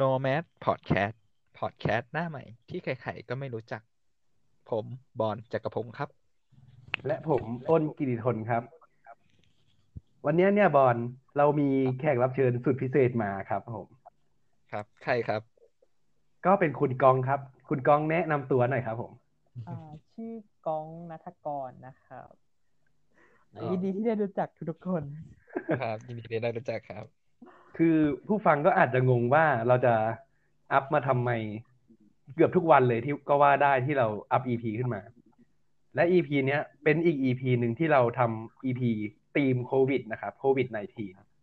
[0.00, 1.16] Nomad Podcast
[1.58, 3.82] Podcast หน้าใหม่ ที่ใครๆก็ไม่รู้จัก
[4.70, 4.84] ผม
[5.20, 6.08] บอลจักรพงศ์ครับ
[7.06, 8.62] และผมอ้นกิติทนครับ
[10.26, 10.96] วันนี้เนี่ยบอล
[11.36, 11.68] เรามี
[12.00, 13.86] แขกรับเชิญสุดพิเศษมาครับผม
[14.72, 15.42] ครับใครครับ
[16.46, 19.12] ก็เป็นคุณกองครับ คุณกองแนะนำตัวหน่อยครับ ผม
[19.68, 20.32] อ่าชื่อ
[20.66, 22.30] กองนัทกรนะครับ
[23.56, 25.02] อ๋อยินดีที่ได้รู้จักทุกๆคน
[25.80, 27.23] ครับยินดีได้รู้จักครับ
[27.76, 27.96] คือ
[28.28, 29.94] ผู้ฟังก็อาจจะงงว่าเราจะ
[30.72, 31.30] up มาทำไม
[32.34, 35.00] เกือบทุกวันเลยที่ก็ว่าได้ที่เรา up EP ขึ้นมา
[35.94, 38.82] และ EP เนี้ยเป็นอีก EP หนึ่งที่เราทำ EP
[39.36, 40.68] theme โควิดนะครับโควิด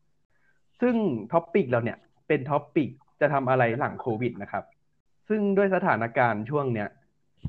[0.03, 0.95] -19 ซึ่ง
[1.31, 2.89] topic เราเนี่ยเป็น topic
[3.21, 4.63] จะทำอะไรหลังโควิดนะครับ
[5.29, 6.89] ซึ่งด้วยสถานการณ์ช่วงเนี้ย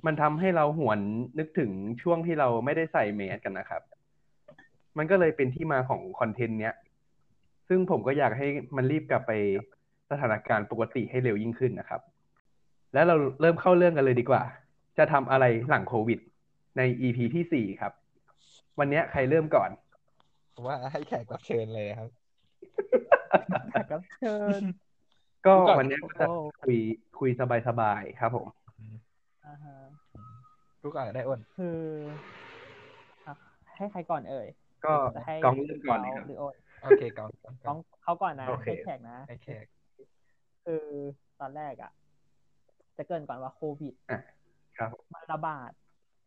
[0.07, 1.01] มันทำให้เราหวน
[1.39, 1.71] นึกถึง
[2.03, 3.83] ช่วงที่เราไม่ได้ใส่แมสกันนะครับ
[4.97, 6.75] มันก็เลยเป็นที่มาของคอนเทนต์เนี้ย
[7.69, 9.33] ซึ่งผมก็อยากให้มันรีบกลับไป
[10.11, 12.01] สถานการณ์ปกติให้เร็วยิ่งขึ้นนะครับ
[12.95, 14.43] แล้วเราเริ่มเข้าเรื่องกันเลยดีกว่า
[14.99, 16.19] จะทำอะไรหลังโควิด
[16.77, 17.93] ใน EP ที่สี่ครับ
[18.79, 19.71] วันเนี้ยใครเริ่มก่อน
[20.67, 22.09] ว่าให้แขกรับเชิญเลยครับ
[23.71, 24.61] แขกรับเชิญ
[25.47, 26.79] ก็ก่อนวันเนี้ยก็จะโอ้คุย
[27.19, 27.31] คุย
[27.69, 28.47] สบายๆครับผม
[29.47, 29.77] อ่าฮะ
[30.83, 31.77] รู้ก่อนก็ได้อ้นคือ
[33.27, 33.35] อะ
[33.77, 34.47] ให้ใครก่อนเอ่ย
[34.85, 39.65] ก็จะให้กองเริ่มก่อนเลยขาครับหรือโอน โอเคก่อนก่อนกองเขาก่อนนะโอเคให้แขกนะให้แขก
[40.65, 40.85] คือ
[41.41, 41.93] ตอนแรกอะ
[42.97, 44.21] จะเกรินก่อนว่าโควิดอะ
[44.79, 45.71] ครับมันระบาด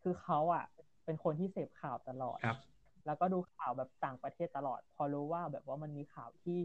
[0.01, 0.65] คือเขาอะ
[1.05, 2.57] เป็นคนที่เสพข่าวตลอดครับ
[3.05, 6.57] แล้วก็ดูข่าวแบบต่างประเทศตลอด พอรู้ว่าแบบว่ามันมีข่าวที่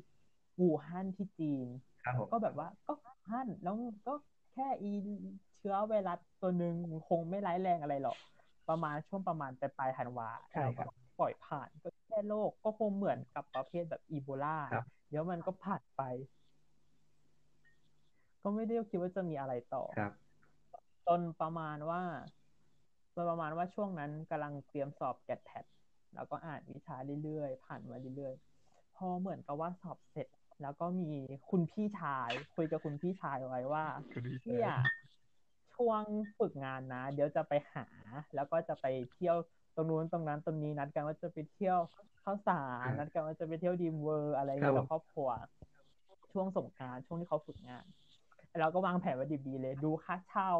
[0.59, 1.67] อู่ฮั่นที่จีน
[2.05, 2.93] ครับผมก็แบบว่าก็
[3.31, 3.75] ฮั่นแล้ว
[4.07, 4.15] ก็
[4.53, 4.91] แค่อี
[5.59, 6.75] เชื้อไวรัสตัวหนึ่ง
[7.09, 8.19] คงไม่ร้ายแรงอะไรหรอก
[8.69, 16.03] ประมาณช่วงประมาณปลายปลายๆธันวาใช่ครับเราก็ ปล่อยผ่านก็แค่โรคก็คงเหมือนกับประเภทแบบอีโบลาครับเดี๋ยวมันก็ผ่านไป
[18.43, 20.13] ก็ไม่ได้คิดว่าจะมีอะไรต่อครับ
[21.07, 22.03] จนประมาณว่า
[23.15, 25.65] จนประมาณว่าช่วงนั้นกำลังเตรียมสอบแกดแพด
[26.15, 30.29] แล้วก็อ่านวิชาเรื่อยๆ ผ่านมาเรื่อยๆ พอเหมือนกับว่าสอบเสร็จ
[30.63, 31.13] แล้วก็มี
[31.51, 34.73] คุณพี่ชาย คุยกับคุณพี่ชายไว้ว่าคุณพี่ชายเนี่ย
[35.75, 36.03] ช่วง
[36.39, 37.87] ฝึกงานนะ เดี๋ยวจะไปหา
[38.35, 39.37] แล้วก็จะไปเที่ยว
[39.75, 41.79] ตรงนู้นตรงนั้นตรงนี้นัดกันว่าจะไปเที่ยว
[42.21, 45.29] เข้าวสารนัดกันว่าจะไปเที่ยวดีมเวอร์อะไรครับกับครอบครัว
[46.33, 47.87] ช่วงสงกรารช่วงที่เขาฝึกงาน
[48.61, 50.53] เราก็วางแผนไว้ดีๆเลย ดูค่าเช่า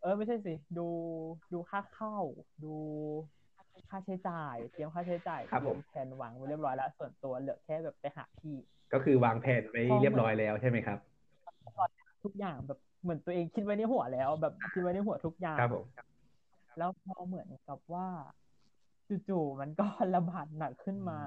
[0.00, 0.86] เออไม่ใช่สิ ดู
[1.52, 2.16] ดูค่าเข้า
[2.64, 2.74] ดู
[3.90, 8.56] ค่าใช้จ่าย เตรียมค่าใช้จ่ายครับผมแผนวางไว้เรียบร้อยแล้ว ส่วนตัวเหลือแค่แบบไปหาที่
[8.92, 10.98] ก็คือวางแผนไว้เรียบร้อยแล้วใช่ไหมครับ
[12.24, 15.84] ทุกอย่างแบบเหมือนตัวเองคิดไว้ในหัวแล้ว แบบคิดไว้ในหัวทุกอย่างครับผม
[16.78, 18.08] แล้วพอเหมือนกับว่า
[19.28, 21.20] จู่ๆมันก็ระบาดหนักขึ้นมา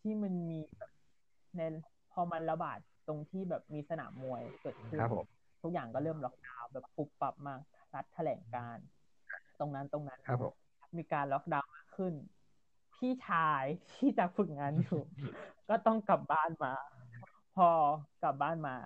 [0.00, 0.90] ที่มันมีแบบ
[1.56, 1.60] ใน
[2.12, 5.26] พอมันระบาดตรงที่แบบมีสนามมวยเกิดขึ้นครับผม
[5.62, 7.60] ทุกอย่างก็เริ่มล็อกดาวน์แบบปุบปับมาก
[7.94, 8.86] รัฐแถลงการณ์
[9.58, 10.54] ตรงนั้นตรงนั้นครับผม
[10.98, 12.14] มีการล็อกดาวน์มากขึ้น
[12.94, 13.64] พี่ชาย
[13.96, 15.00] ที่จะฝึกงานอยู่
[15.68, 16.74] ก็ต้องกลับบ้านมา
[17.56, 17.68] พอ
[18.22, 18.76] กลับบ้านมา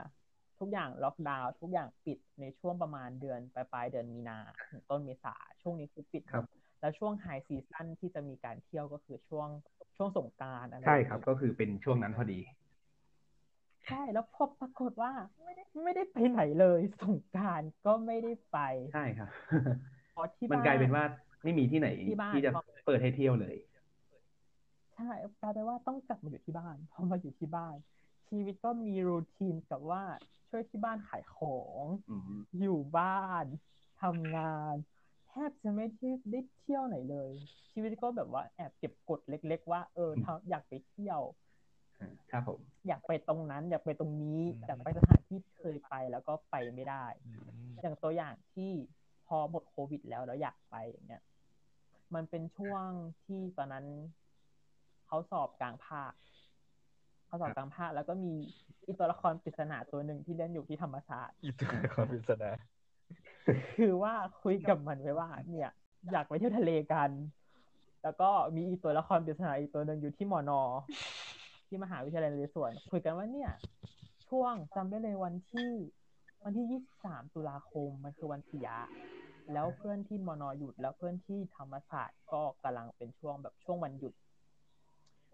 [0.60, 4.38] ทุกอย่างล็อกดาวน์ทุกอย่างปิดในช่วงประมาณเดือนปลายปลายๆเดือนมีนา
[4.70, 6.44] ถึงต้นเมษาช่วงนี้คือปิดครับ
[6.80, 9.48] แล้วช่วงไฮซีซั่นที่จะมีการเที่ยวก็คือช่วง
[9.96, 12.40] ช่วงสงกรารอะไรใช่ครับ ก็คือเป็นช่วงนั้นพอดี
[13.86, 15.12] ใช่แล้วพบปรากฏว่า
[15.44, 18.58] ไม่ได้ไม่ได้ไปไหนเลยสงกรารก็ไม่ได้ไป
[18.94, 19.28] ใช่ครับ
[20.12, 21.04] เพราะที่มันบ้กลายเป็นว่า
[21.44, 22.50] ไม่มีที่ไหนที่บ้านที่จะ
[22.86, 23.56] เปิดให้เที่ยวเลย
[24.96, 27.76] ใช่กลายเป็นว่าต้องกลับมาอยู่ที่บ้านพอมาอยู่ที่บ้าน
[28.28, 30.02] ชีวิตก็มีรูทีนกับว่า
[30.48, 33.44] ช่วยที่บ้านขายของอืมอยู่บ้าน
[34.02, 34.74] ทำงาน
[35.28, 37.30] แทบจะไม่ได้ได้เที่ยวไหนเลย
[37.72, 41.20] ชีวิตก็แบบว่าแอบเก็บกดเล็ก ๆ ว่าเออถ้าอยากไปเที่ยว
[42.30, 47.32] ครับผมอยากไปตรงนั้น อยากไปตรงนี้อืมอยากไปสถานที่ที่เคยไปแล้วก็ไปไม่ได้อื
[47.68, 48.72] มอย่างตัวอย่างที่
[49.26, 51.22] พอหมดโควิดแล้วแล้วอยากไปอย่างเงี้ย
[52.14, 52.86] มันเป็นช่วง
[53.24, 53.86] ที่ตอนนั้น
[55.06, 56.12] เขาสอบกลางภาค
[57.26, 58.34] เขาสอบกลางภาคแล้วก็มี
[58.86, 62.50] อีตัวละครปริศนาตัวหนึ่งที่เล่นอยู่ที่ธรรมศาสตร์อีตัวละครปริศนา
[63.76, 65.70] คือว่าคุยกับมันไว้ว่า เนี่ย
[66.12, 67.10] อยากไปเที่ยวทะเลกัน
[68.02, 70.60] แล้วก็มีอีกตัวละครปริศนาอีกตัวหนึ่งอยู่ที่มอนอ
[71.66, 73.50] ที่มหาวิทยาลัยนเรศวรคุยกันว่าเนี่ย
[74.28, 75.70] ช่วงจำได้เลยวันที่
[76.44, 78.78] วันที่23ตุลาคมมันคือวันปิยะ
[79.52, 84.12] แล้วเพื่อนที่มอนอหยุดแล้วเพื่อนที่ธรรมศาสตร์ก็กำลังเป็นช่วงแบบช่วงวันหยุด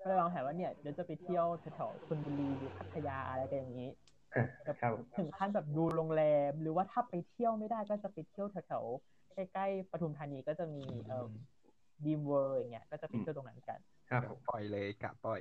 [0.03, 3.91] ก็เลยวางแผนว่าเนี่ยเดี๋ยวจะไปเที่ยวแถวๆชลบุรีหรือพัทยาอะไรกันอย่างนี้
[4.35, 11.27] อะแบบครับถึงขั้นแบบดูโรงแรม หรือว่าถ้าไปเที่ยวไม่ได้ก็จะไปเที่ยวแถวๆใกล้ๆปทุมธานีก็จะมีเอ่อ
[12.05, 13.79] ดรีมเวิลด์อย่างเงี้ยก็จะไปเที่ยวตรงนั้นกัน
[14.11, 15.41] ครับผมปล่อยเลยกะปล่อย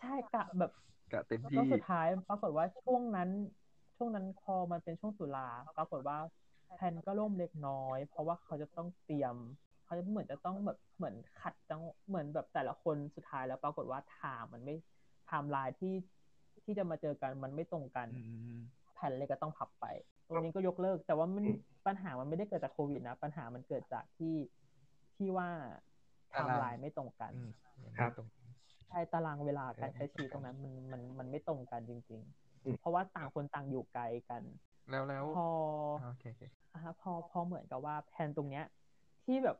[0.00, 0.72] ใช่กะแบบ
[1.12, 3.30] กะเต็มแล้วก็ที่สุดท้ายปรากฏว่าช่วงนั้น
[3.96, 6.18] ช่วงนั้นพอมันเป็นช่วงตุลาปรากฏว่า
[6.76, 9.36] แผนก็ล่มเล็กน้อย เพราะว่าเขาจะต้องเตรียม
[9.86, 14.74] เขาจะเหมือนจะต้องแบบเหมือนขัดจังเหมือนแบบแต่ละคนสุดท้ายแล้วปรากฏว่า time มันไม่
[15.26, 15.94] ไทม์ไลน์ที่
[16.64, 18.22] ที่จะมาเจอกันมันไม่ตรงกันอื
[18.56, 18.58] ม
[18.94, 19.86] แผ่นเลยก็ต้องพับไป
[20.28, 21.44] ตรงนี้ก็ยกเลิก แต่ว่ามัน
[21.86, 24.34] ปัญหามันไม่ได้เกิดจากโควิดนะ ปัญหามันเกิดจากที่
[25.16, 25.48] ที่ว่า
[26.30, 27.50] ไทตารางม์ไลน์ไม่ตรงกันอืม
[27.98, 28.28] ครับตรง
[28.88, 32.20] ใช่ตารางเวลาการใช้ชีวิตตรงนั้นมันมันมันไม่ตรงกันจริง
[32.64, 34.42] อืมๆเพราะว่าต่างคนต่างอยู่ไกลกัน
[34.90, 35.48] แล้วแล้วพอ
[36.08, 36.42] โอเคโอเค
[36.74, 38.64] อ่าฮะพอพอเหมือนกับว่าแผนตรงเนี้ย
[39.24, 39.56] ที่แบบ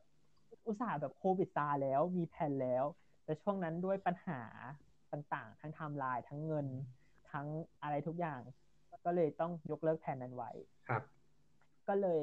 [0.67, 2.85] อุตส่าห์แบบโควิดซาแล้วมีแผนแล้ว
[3.25, 4.41] แต่ช่วงนั้นด้วยปัญหา
[5.13, 6.67] ต่างๆ ทั้งไทม์ไลน์ทั้งเงิน
[7.31, 7.47] ทั้ง
[7.83, 8.41] อะไรทุกอย่าง
[9.05, 10.51] ก็เลยต้องยกเลิกแผนนั้นไว้
[10.89, 11.03] ครับ
[11.89, 12.21] ก็เลย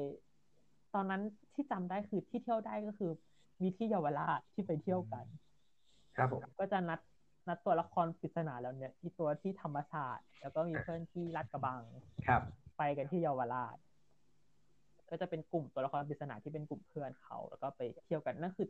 [0.94, 1.22] ตอนนั้น
[1.54, 3.10] ที่จำได้คือที่เที่ยวได้ก็คือ
[3.62, 5.24] มีที่เยาวราชที่ไปเที่ยวกัน
[6.16, 7.00] ครับผมก็จะนัด
[7.48, 11.82] นัดตัวละครปริศนาแล้วเนี่ยอีตัวที่ธรรมศาสตร์ แล้วก็มีเพื่อนที่ลาดกระบัง
[12.26, 12.42] ครับ
[12.78, 13.76] ไปกันที่เยาวราช
[15.10, 18.68] ก็จะเป็นกลุ่มตัวละครปริศนาที่เป็นกลุ่มเพื่อนเขา แล้วก็ไปเที่ยวกันนั่นคือ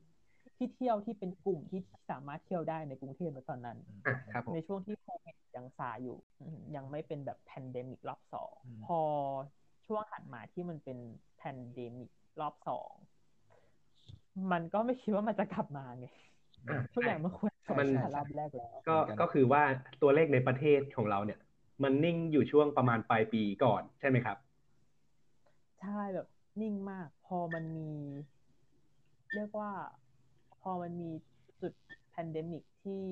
[0.57, 9.01] ที่เที่ยวที่เป็นกลุ่มที่สามารถเที่ยวได้ในกรุงเทพในตอนนั้นอะครับผมในช่วงที่โควิดยังซาอยู่อืมยังไม่เป็นแบบ pandemic รอบสองอืมพอ
[9.87, 10.99] ช่วงถัดมาที่มันเป็น
[11.37, 12.11] pandemic
[12.41, 12.93] รอบสอง
[14.53, 16.07] มันก็ไม่คิดว่ามันจะกลับมาไง
[16.71, 19.63] อะทุกอย่างมันควรจะมันมารอบแรกแล้วก็ก็คือว่า
[20.03, 21.39] ตัวเลขในประเทศของเราเนี่ย
[21.83, 24.37] มันนิ่งอยู่ช่วงประมาณปลายปีก่อนใช่ไหมครับ
[25.85, 26.29] ใช่แบบ
[26.61, 27.91] นิ่งมาก พอมันมี
[29.35, 29.73] เรียกว่า
[30.61, 31.11] พอมันมี
[31.61, 31.73] จุด
[32.11, 33.03] pandemic ที่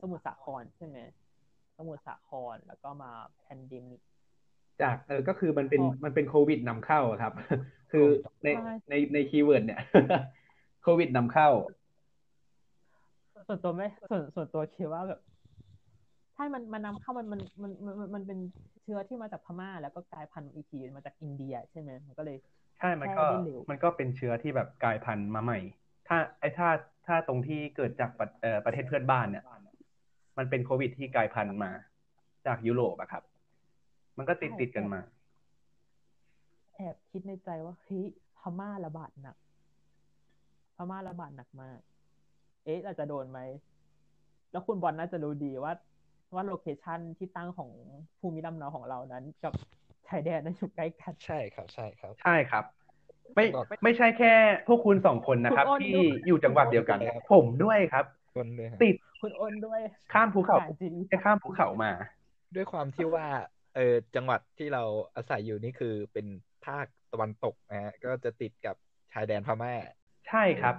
[0.00, 0.98] สมุทรสาครใช่ไหม
[1.76, 4.02] สมุทรสาครแล้วก็มา pandemic
[4.82, 7.32] จากเออก็คือมันเป็นพอมันเป็นโควิดนำเข้าอะครับ
[7.92, 8.06] คือ
[8.42, 9.80] ในใช่ในใน keyword เนี่ย
[10.82, 11.48] โควิดนำเข้า
[13.48, 15.20] ส่วนตัวไม่ส่วนส่วนตัวคิดว่าแบบ
[16.38, 18.38] ใช่มันมันนำเข้ามันมันมันมันมันมันเป็น
[18.82, 22.38] เชื้อที่มาจากพม่า แล้วก็กลายพันธุ์อีกทีมาจากอินเดีย ใช่ไหมมันก็เลย
[22.78, 25.58] ใช่มันก็แพร่ได้เร็วมันก็เป็นเชื้อที่แบบกลายพันธุ์มาใหม่
[26.08, 26.68] ถ้าไอ้ถ้า
[27.06, 29.44] ถ้าตรงที่เกิดจากประเอ่อประเทศเพื่อนบ้านเนี่ย
[30.38, 31.70] มันเป็นโควิดที่กลายพันธุ์มา
[32.46, 33.22] จากยุโรปอะครับ
[34.18, 35.00] มันก็ติดติดกันมา
[36.74, 38.06] แอบคิดในใจว่าเฮ้ย
[38.38, 39.36] พม่าระบาดหนัก
[40.76, 41.78] พม่าระบาดหนักมาก
[42.64, 43.40] เอ๊ะเราจะโดนไหม
[44.52, 45.72] แล้วคุณบอลน่าจะรู้ดีว่า
[46.34, 47.70] ว่าโลเคชันที่ตั้งของ
[48.20, 49.52] ภูมิลำเนาของเรานั้น กับ
[50.08, 52.64] ชายแดนนั้นอยู่ใกล้กันใช่ครับ ใช่ครับ ใช่ครับ
[53.34, 54.32] ไม่ก็ไม่ใช่แค่
[54.68, 59.80] พวกคุณสองคนนะครับคุณอ้นที่ด้วยอยู่จังหวัดเดียวกันครับผมด้วยครับคนเลยครับติดคุณอ้นด้วย
[60.12, 61.92] ข้ามภูเขาจริงแค่ข้ามภูเขามา
[62.54, 63.26] ด้วยความที่ว่า
[63.76, 64.82] เออจังหวัดที่เรา
[65.16, 66.26] อาศัยอยู่นี่คือเป็น
[66.66, 68.76] ภาคตะวันตกนะฮะก็จะติดกับ
[69.12, 69.74] ชายแดนพม่า
[70.28, 70.74] ใช่ครับ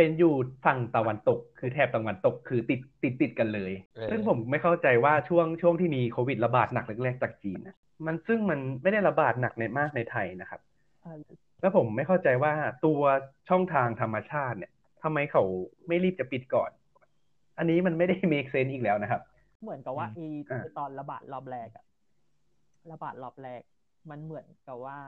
[0.00, 0.34] เป็นอยู่
[0.66, 7.76] ฝั่งตะวันตก คือแถบตะวันตกคือติดติดติดกันเลยเออซึ่งผมไม่เข้าใจว่าช่วงช่วงที่มีโควิดระบาดหนักแรกๆจากจีนนะ
[8.06, 10.60] มันซึ่งมันไม่ได้ระบาดหนักในมากในไทยนะครับ
[11.02, 11.20] เออ
[11.60, 12.52] แล้วผมไม่เข้าใจว่า
[12.84, 13.00] ตัว
[13.48, 15.42] ช่องทางธรรมชาติเนี่ยทำไมเขา
[15.88, 16.70] ไม่รีบจะปิดก่อน
[17.58, 19.20] อันนี้มันไม่ได้ make sense อีกแล้วนะครับ
[19.62, 21.84] เหมือนกับว่าอืมไอีอ่าตอนระบาดรอบแรกอะ
[22.92, 23.62] ระบาดรอบแรก
[24.10, 24.98] มันเหมือนกับว่า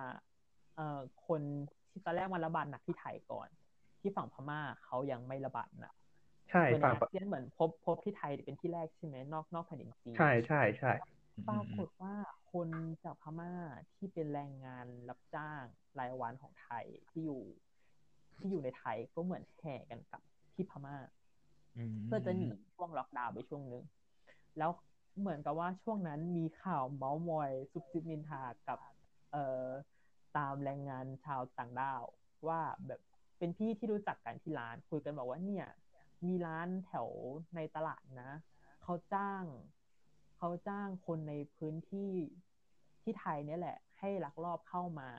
[0.77, 1.41] เอ่อคน
[1.91, 3.49] ที่ตอนแรกมันระบาดหนักที่ไทยก่อน
[4.03, 5.95] ที่ฝั่งพม่าเขายังไม่ระบาดหนัก
[6.51, 10.93] ใช่ส่วนในฝั่งอาเซียนเหมือนพบพบที่ไทยเป็นที่แรกใช่ไหมนอกนอกแผ่นดินจีนใช่ใช่ใช่
[11.49, 12.15] ปรากฏว่า
[12.53, 12.69] คน
[13.05, 13.55] จากพม่า
[13.97, 15.65] ที่เป็นแรงงานรับจ้าง
[15.99, 17.43] รายวันของไทยที่อยู่
[18.39, 20.23] ที่อยู่ในไทยก็เหมือนแห่กันกลับ
[20.55, 23.85] ที่พม่ามเพื่อจะหนีช่วงล็อกดาวน์ไปช่วงหนึ่ง
[24.59, 24.71] แล้ว
[25.21, 28.79] เหมือนกับว่าช่วงนั้นมีข่าวเมาส์มอยซุบซิบนินทากับ
[29.33, 29.65] เอ่อ
[30.37, 32.03] ตามแรงงานชาวต่างด้าว
[32.49, 33.01] ว่าแบบ
[33.43, 35.67] เป็นพี่ที่รู้จักกันที่ร้าน คุยกันบอกว่าเนี่ย
[36.27, 37.09] มีร้านแถว
[37.57, 38.31] ในตลาดนะ
[38.83, 39.45] เขาจ้าง
[40.37, 42.13] เขาจ้างคนในพื้นที่
[43.03, 45.11] ที่ไทยเนี่ยแหละ ให้ลักลอบเข้ามา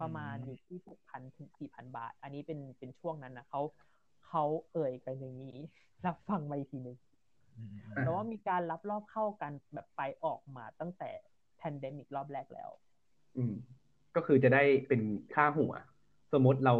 [0.00, 3.62] ประมาณอยู่ที่หกพันถึงสี่พันบาท อันนี้เป็นเป็นช่วงนั้นนะเขา
[4.28, 5.58] เขาเอ่ยกันอย่างนี้
[6.06, 6.98] รับฟังมาอีกทีหนึ่ง
[7.56, 11.10] อืมอ่าแต่ว่ามีการรับรอบเข้ากันแบบไปออกมาตั้งแต่
[11.56, 12.70] แพนเดมิกรอบแรกแล้ว
[13.36, 13.54] อืม
[14.16, 15.00] ก็คือจะได้เป็น
[15.34, 15.72] ค่าหัว
[16.32, 16.74] สมมติเรา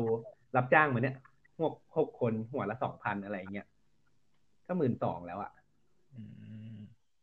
[0.57, 1.17] รับจ้างมาเนี่ย
[1.61, 3.67] หกหกคนหัวละสองพันอะไรเงี้ย
[4.67, 5.53] ก็หมื่นสองแล้วอะ
[6.13, 6.21] อื
[6.75, 6.77] ม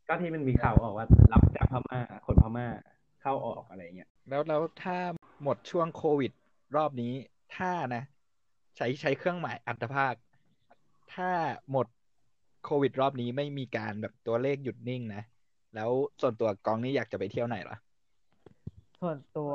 [0.08, 2.68] ก็ที่มันมีข่าวออกว่า รับจากพม่าคนพม่า
[3.22, 4.98] เข้าออกอะไรเงี้ยแล้วแล้วถ้า
[5.44, 6.32] หมดช่วงโควิด
[6.76, 7.14] รอบนี้
[7.58, 8.04] ถ้านะ
[8.78, 10.14] ใช้ใช้เครื่องหมายอัตภาค
[11.14, 11.30] ถ้า
[11.72, 11.88] หมด
[12.66, 15.24] โควิดรอบนี้ไม่มีการแบบตัวเลขหยุดนิ่งนะ
[15.76, 15.90] แล้ว
[16.22, 17.78] ส่วนตัวกองนี้อยากจะไปเที่ยวไหนล่ะ
[19.02, 19.54] ส่วนตัว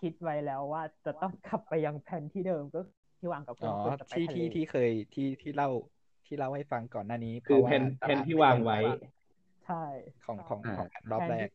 [0.00, 2.80] คิดไว้แล้วว่าจะต้องกลับไปยังแผนที่เดิมก็
[3.20, 5.68] ที่วางกับเพื่อ๋ออนคือจะไปที่ทะเลที่ที่เคยที่ที่เล่า
[6.26, 8.90] ที่เล่าให้ฟังก่อนหน้านี้คือเพราะว่าแผนตแผนลาดที่วางไว้ ใช่
[9.64, 9.84] ใช่
[10.24, 11.48] ของของอ่าของรอบแรก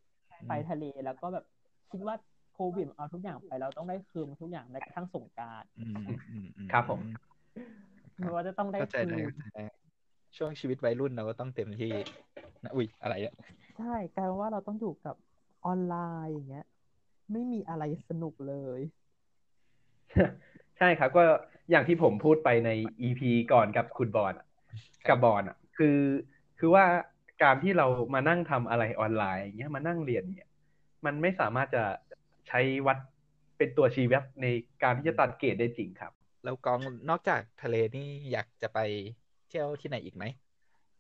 [0.48, 1.46] ไปทะเลแล้วก็แบบ
[1.92, 2.16] คิดว่า
[2.54, 7.02] โควิดเอาทุกอย่างไปเราต้องได้คืนทุกอย่างแม้กระทั่งสงกรารอืมอืมอืมอืครับผม
[8.20, 9.62] ไม่ว่าจะต้องได้เข้าใจคืได้นเข้าใจได้
[10.38, 11.94] ช่วงชีวิตวัยรุ่นเราก็ต้องเต็มที่
[12.64, 13.34] นะอุ้ยอะไรอะ
[13.76, 15.16] ใช่กลายเป็นว่าเราต้องอยู่กับ
[15.64, 16.62] ออนไลน์อย่างเงี้ย
[17.32, 18.82] ไม่มีอะไรสนุกเลย
[20.80, 21.24] ใช่ครับ ก็
[21.72, 22.70] อย่างที่ผมพูดไปใน
[23.02, 23.22] EP
[23.54, 24.48] ก่อนกับคุณบอลอะ
[25.10, 25.98] กับบอลอะคือ
[26.60, 26.86] คือว่า
[27.44, 30.50] การที่เรามานั่งทำอะไรออนไลน์อย่างเงี้ยมานั่งเรียนเนี่ย
[31.06, 31.84] มันไม่สามารถจะ
[32.48, 32.98] ใช้วัด
[33.58, 34.48] เป็นตัวชี้วัดใน
[34.84, 36.12] การที่จะตัดเกรดได้จริงครับ
[36.44, 36.80] แล้วกอง
[37.10, 38.80] นอกจากทะเลนี่อยากจะไป
[39.50, 40.24] เที่ยวที่ไหนอีกไหม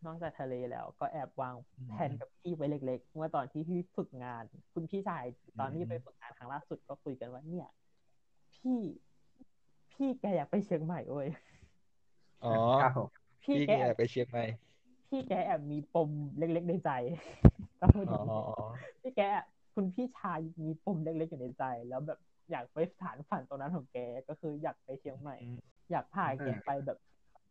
[0.05, 5.25] นอกจากทะเลแล้วก็แอบวางอืมแผนกับพี่ไว้เล็กๆเมื่อตอนที่พี่ฝึกงาน คุณพี่ชาย
[5.60, 7.67] ตอนที่อืมไปฝึกงานครั้งล่าสุดก็คุยกันว่าเนี่ย
[8.55, 8.79] พี่
[9.95, 11.27] พี่แกอยากไปเชียงใหม่เว้ย
[12.41, 12.47] อ๋อ
[12.77, 13.07] ครับผม
[13.43, 14.43] พี่พี่แกแกแอบไปเชียงใหม่
[15.09, 16.89] พี่แกแอบมีปมเล็กๆในใจ
[17.79, 18.35] ต้องพูดออ๋อย่างนี้อ๋อ
[19.01, 22.19] พี่แกอะคุณพี่ชายมีปมเล็กๆอยู่ในใจ แล้วแบบ
[22.51, 23.97] อยากไปสถานฝันตรงนั้นของแก
[24.27, 25.57] ก็คืออยากไปเชียงใหม่อืม
[25.91, 26.97] อยากพาแกอืมไปแบบ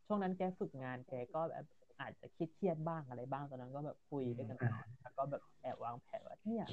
[0.06, 1.66] ช่วงนั้นแกฝึกงานแกก็แบบ
[2.00, 6.64] อาจจะคิดเครียดๆบ้างอะไรบ้างตอนนั้นก็แบบคุยด้วยกันตลอดแล้วก็แบบแอบวางแผนว่าเนี่ย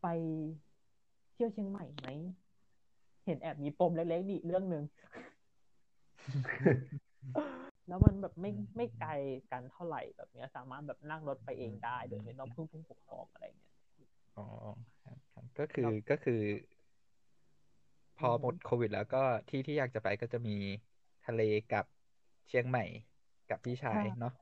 [0.00, 0.06] ไป
[1.32, 2.06] เที่ยวเชียงใหม่ไหม
[3.26, 4.84] เห็นแอบมีปมเล็กๆนี่เรื่องหนึ่ง
[7.88, 9.12] แล้วมันแบบไม่ไม่ไกล
[9.52, 13.74] กันเท่าไหร่แบบเนี้ย สามารถแบบนั่งรถไปเองได้โดยไม่ต้องพึ่งผู้ปกครองอะไรเงี้ย
[14.36, 14.46] อ๋อ
[15.02, 16.40] ครับครับก็คือก็คือ
[18.18, 20.56] พอหมดโควิด แล้วก็ที่ที่อยากจะไปก็จะมี
[21.26, 21.84] ทะเลกับ
[22.48, 22.84] เชียงใหม่
[23.50, 24.34] กับพี่ชายเนาะ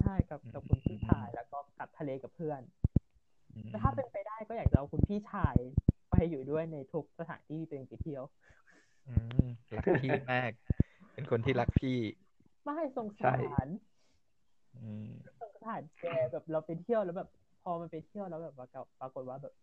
[0.00, 2.60] ใช่กับกับคุณพี่ชายแล้วก็กลับทะเลกับเพื่อน
[3.54, 5.56] อืมแต่ถ้าเป็นไปได้ก็อยากจะเอาคุณพี่ชาย
[6.16, 8.22] ไปอยู่ด้วยในทุกสถานที่ที่ตัวเองไปเที่ยว
[9.06, 9.46] อืม
[9.76, 10.52] รักพี่มาก
[11.12, 11.96] เป็นคนที่รักพี่
[12.64, 13.66] ไม่สงใช่สาร
[14.74, 15.06] อืม
[15.40, 17.28] สงสารแกแบบเราไปเที่ยวแล้วแบบ
[17.62, 18.66] พอมันไปเที่ยวแล้วแบบว่า
[19.00, 19.54] ปรากฏว่าแบบ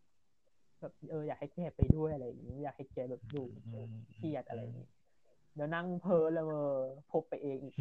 [0.80, 4.88] แบบเอออยากให้แกไปด้วยอะไรอย่างนี้อยากให้แกแบบดูอืมเครียดอะไรอย่างนี้
[5.56, 6.62] เดี๋ยวนั่งเพ้อละเมอ
[7.12, 7.76] พบไปเองอีก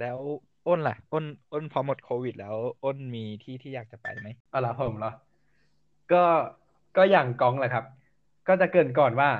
[0.00, 0.18] แล้ว
[0.66, 5.12] อ้นล่ะ อ้นอ้นพอหมดโควิด แล้ว อ้นมีที่ที่อยากจะไปไหมเอาละผมเหรอ
[6.12, 6.24] ก็
[6.96, 7.84] ก็อย่างกองแหละครับ
[8.48, 9.30] ก็จะเกรินก่อนว่า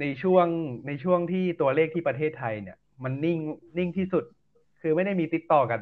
[0.00, 0.46] ในช่วง
[0.86, 3.38] ในช่วงที่ตัวเลขที่ประเทศไทยเนี่ย มันนิ่ง
[3.78, 4.24] นิ่งที่สุด
[4.80, 5.80] คือไม่ได้มีติดต่อกัน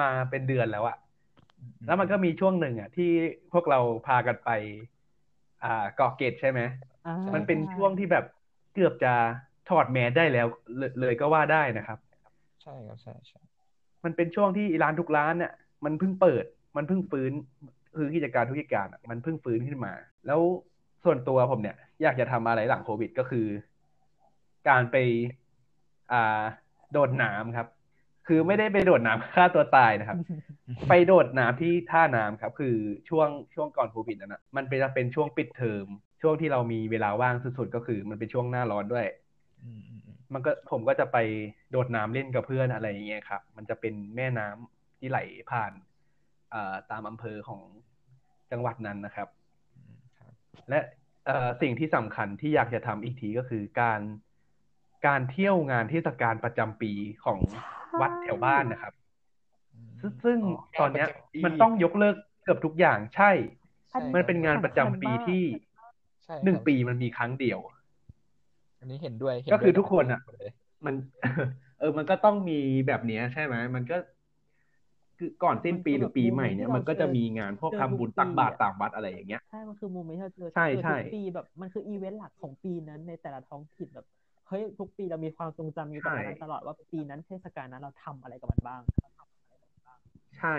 [0.00, 0.96] มาเป็นเดือนแล้วอะ
[1.86, 3.10] แล้วมันก็มีช่วงหนึ่งอะที่
[3.52, 4.50] พวกเราพากันไป
[5.64, 6.60] อ่าเกาะเกร็ดใช่ไหม
[7.04, 8.24] อ่ามันเป็นใช่วงที่แบบ
[8.74, 9.12] เกือบจะ
[9.68, 11.98] ถอดแมสได้แล้วเลยเลยก็ว่าได้นะครับ
[12.62, 13.40] ใช่ครับใช่ใช่
[14.04, 15.52] มันเป็นช่วงที่ร้านทุกร้านเนี่ย
[15.84, 16.44] มันเพิ่งเปิด
[16.76, 17.32] มันเพิ่งฟื้น
[17.96, 19.92] คือกิจการทุกกิจการอะมันเพิ่งฟื้นขึ้นมา
[20.26, 20.40] แล้ว
[21.04, 23.46] ส่วนตัวผมเนี่ย อยากจะทำอะไรหลังโควิดก็คือ
[24.68, 24.96] การไป
[26.12, 26.42] อ่า
[26.92, 27.68] โดดน้ำครับ
[28.26, 30.18] คือไม่ได้ไปโดดน้ำฆ่าตัวตายนะครับ
[30.88, 32.76] ไปโดดน้ำที่ท่าน้ำครับ คือ
[33.08, 35.86] ช่วงช่วงก่อนโควิดนั่นนะมันเป็นจะเป็นช่วงปิดเทอม
[36.22, 39.06] ช่วงที่เรามีเวลาว่างสุดๆก็คือ มันเป็นช่วงหน้าร้อนด้วย
[39.64, 41.16] อืมอืมอืมมันก็ผมก็จะไป
[41.70, 45.18] โดดน้ำเล่นกับเพื่อนอะไรอย่างเงี้ยครับ มันจะเป็นแม่น้ำที่ไหล
[45.50, 45.72] ผ่าน
[46.50, 47.62] เอ่อตามอำเภอของ
[48.50, 49.37] จังหวัดนั้นนะครับอืมครับ
[50.70, 50.80] และ
[51.26, 54.00] เอ่อสิ่งที่สำคัญที่อยากจะทำอีกทีก็คือการ
[55.06, 56.92] การเที่ยวงานเทศกาลประจำปี
[57.24, 57.38] ของ
[58.00, 58.94] วัดแถวบ้านนะครับ
[59.74, 63.30] อืมซึ่งซึ่งอ๋อตอนเนี้ยประจำปีมันต้องยกเลิกเกือบทุกอย่างใช่
[63.90, 65.42] ใช่มันเป็นงานประจำปีที่
[66.24, 67.58] ใช่หนึ่งครับปีมันมีครั้งเดียว
[68.80, 70.50] อันนี้เห็นด้วยเห็นก็คือด้วยทุกคนอะเลย
[70.86, 70.94] มัน
[71.78, 73.96] เออ มันก็ต้องมีแบบเนี้ยใช่ไหมมันก็
[75.18, 84.06] คือก่อนสิ้นปีหรือปีใหม่เนี่ยมันก็จะมีงานพวกทำบุญตักบาตรตามวัดอะไรอย่างเงี้ยใช่มันคือโมเมนต์ที่เราเจอใช่เจอใช่ทุกปีแบบมันคืออีเวนต์หลักของปีนั้นในแต่ละท้องถิ่นแบบ
[84.48, 88.82] เฮ้ยทุกปีเรามีความทรงจำอยู่กับมันนั้นตลอดว่าปีนั้นเทศกาลนั้นเราทำอะไรกับมันบ้าง
[90.38, 90.56] ใช่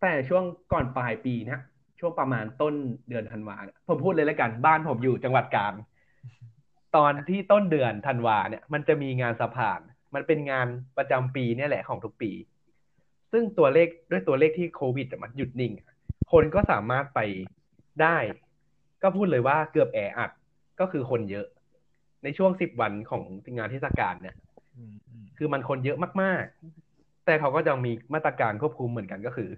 [0.00, 1.60] แต่ช่วงก่อนปลายปีเนี่ย
[2.00, 2.74] ช่วงประมาณต้น
[3.08, 5.74] เดือนธันวาเนี่ยผมพูดเลยแล้วกัน บ้านผมอยู่จังหวัดกาญ
[6.96, 9.80] ตอนที่ต้นเดือนธันวาเนี่ย มันจะมีงานสะพาน
[10.14, 10.66] มันเป็นงาน
[10.98, 12.30] ประจำปีเนี่ยแหละของทุกปี
[13.32, 15.86] ซึ่งตัวเลขด้วยตัวเลขที่โควิดอะมันหยุดนิ่งอะ
[16.32, 17.20] คนก็สามารถไป
[18.02, 18.16] ได้
[19.02, 20.30] ก็พูดเลยว่าเกือบแออัด
[20.80, 21.46] ก็คือคนเยอะ
[22.24, 23.22] ในช่วงสิบวันของ
[23.56, 24.36] งานเทศกาลเนี่ย
[24.76, 29.50] อืมอืมคือมันคนเยอะมากๆ แต่เขาก็จะมีมาตรการควบคุมเหมือนกันก็คือ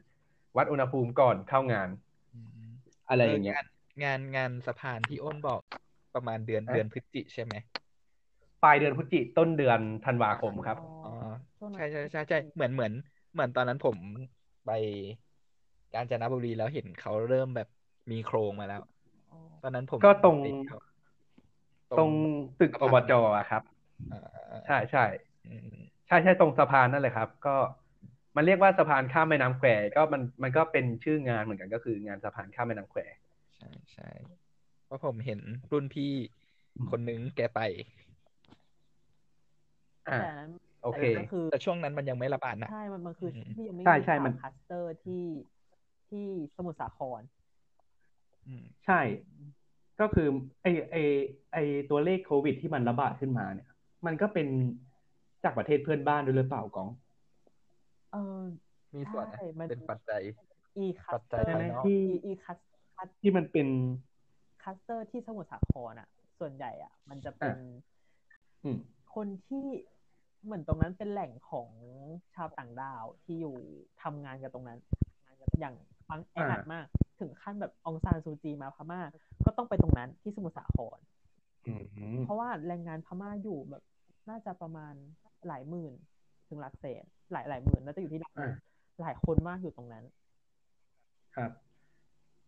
[0.57, 1.89] วัดอุณหภูมิก่อนเข้างาน
[2.35, 2.73] อืมอืม
[3.09, 3.61] อะไรอย่างเงี้ย
[4.05, 5.61] งานงานสะพานที่อ้นบอก
[6.15, 7.55] ประมาณเดือนเอ๊ะเดือนพฤศจิใช่ไหม
[8.65, 11.13] ปลายเดือนพฤศจิต้นเดือนธันวาคมครับ อ๋อ
[11.59, 12.93] ช่วงนั้นใช่ใช่ใช่ใช่เหมือนเหมือน
[13.33, 13.97] เหมือนตอนนั้นผม
[14.67, 14.71] ไป
[15.95, 17.69] กาญจนบุรีแล้วเห็นเขาเริ่มแบบ
[18.11, 18.83] มีโครงมาแล้ว
[19.33, 20.79] อ๋อตอนนั้นผมก็ตรงไปเที่ยว
[21.99, 22.13] ตรง
[22.61, 23.63] ตึกอบจอะครับ
[24.13, 25.05] อ่าอ่าอ่าใช่ใช่
[25.47, 27.57] อืมอืมใช่ใช่ตรงสะพานนั่นเลยครับ ก็
[28.37, 33.01] มันเรียกว่าสะพานข้ามแม่น้ำแควก็มันมันก็เป็นชื่องานเหมือนกันก็คืองานสะพานข้ามแม่น้ำแคว
[33.57, 34.09] ใช่ใช่
[34.85, 35.41] เพราะผมเห็น
[35.73, 36.13] รุ่นพี่
[36.91, 37.61] คนนึงแกไป
[40.09, 40.51] อ่าแต่นั้น
[40.83, 45.25] โอเคแต่ก็คือแต่ช่วงนั้นมันยังไม่ระบาดหนะใช่มันมันคืออืมที่ยังไม่ใช่มีใช่ข่าวมันคลัสเตอร์ที่
[46.09, 47.23] ที่สมุทรสาคร
[48.47, 49.01] อืมใช่
[50.01, 50.27] ก็คือ
[50.63, 50.97] ไอไอ
[51.53, 51.57] ไอ
[51.91, 53.69] ตัวเลขโควิดที่มันระบาดขึ้นมาเนี่ย
[54.07, 54.47] มันก็เป็น
[55.43, 56.89] จากประเทศเพื่อนบ้านด้วยหรือเปล่ากอง
[58.11, 58.19] เออ
[58.95, 60.23] มีส่วนนะใช่มันเป็นปัจจัย
[60.77, 61.95] อีคัปัสจเตจัอยร์ภายนอกอี
[62.25, 62.59] อีคัส
[62.97, 63.69] คัสที่มันเป็น
[64.63, 66.09] คัสเตอร์ที่สมุทรสาครอะ
[66.39, 67.55] ส่วนใหญ่อะ มันจะเป็น
[68.65, 68.79] อืม
[69.15, 69.67] คนที่
[70.45, 71.71] เหมือนตรงนั้นเป็นแหล่งของ
[72.35, 73.55] ชาวต่างดาวที่อยู่
[74.03, 74.79] ทำงานกันตรงนั้น
[75.59, 75.75] อย่าง
[76.09, 76.87] บางแออัดมาก
[77.21, 79.01] ถึงขั้นแบบองซานซูจีมาพม่า
[79.45, 80.99] ก็ต้องไปตรงนั้นที่สมุทรสาคร
[81.67, 81.73] อื
[82.17, 83.83] มเพราะว่าแรงงานพม่าอยู่แบบ
[84.29, 84.95] น่าจะประมาณ
[85.47, 85.93] หลายหมื่น
[86.49, 88.59] ถึงหลักแสนหลายหลายหมื่นน่าจะอยู่ที่หลักหมื่นอ่า
[89.03, 90.05] หลายคนมากอยู่ตรงนั้น
[91.37, 91.51] ครับ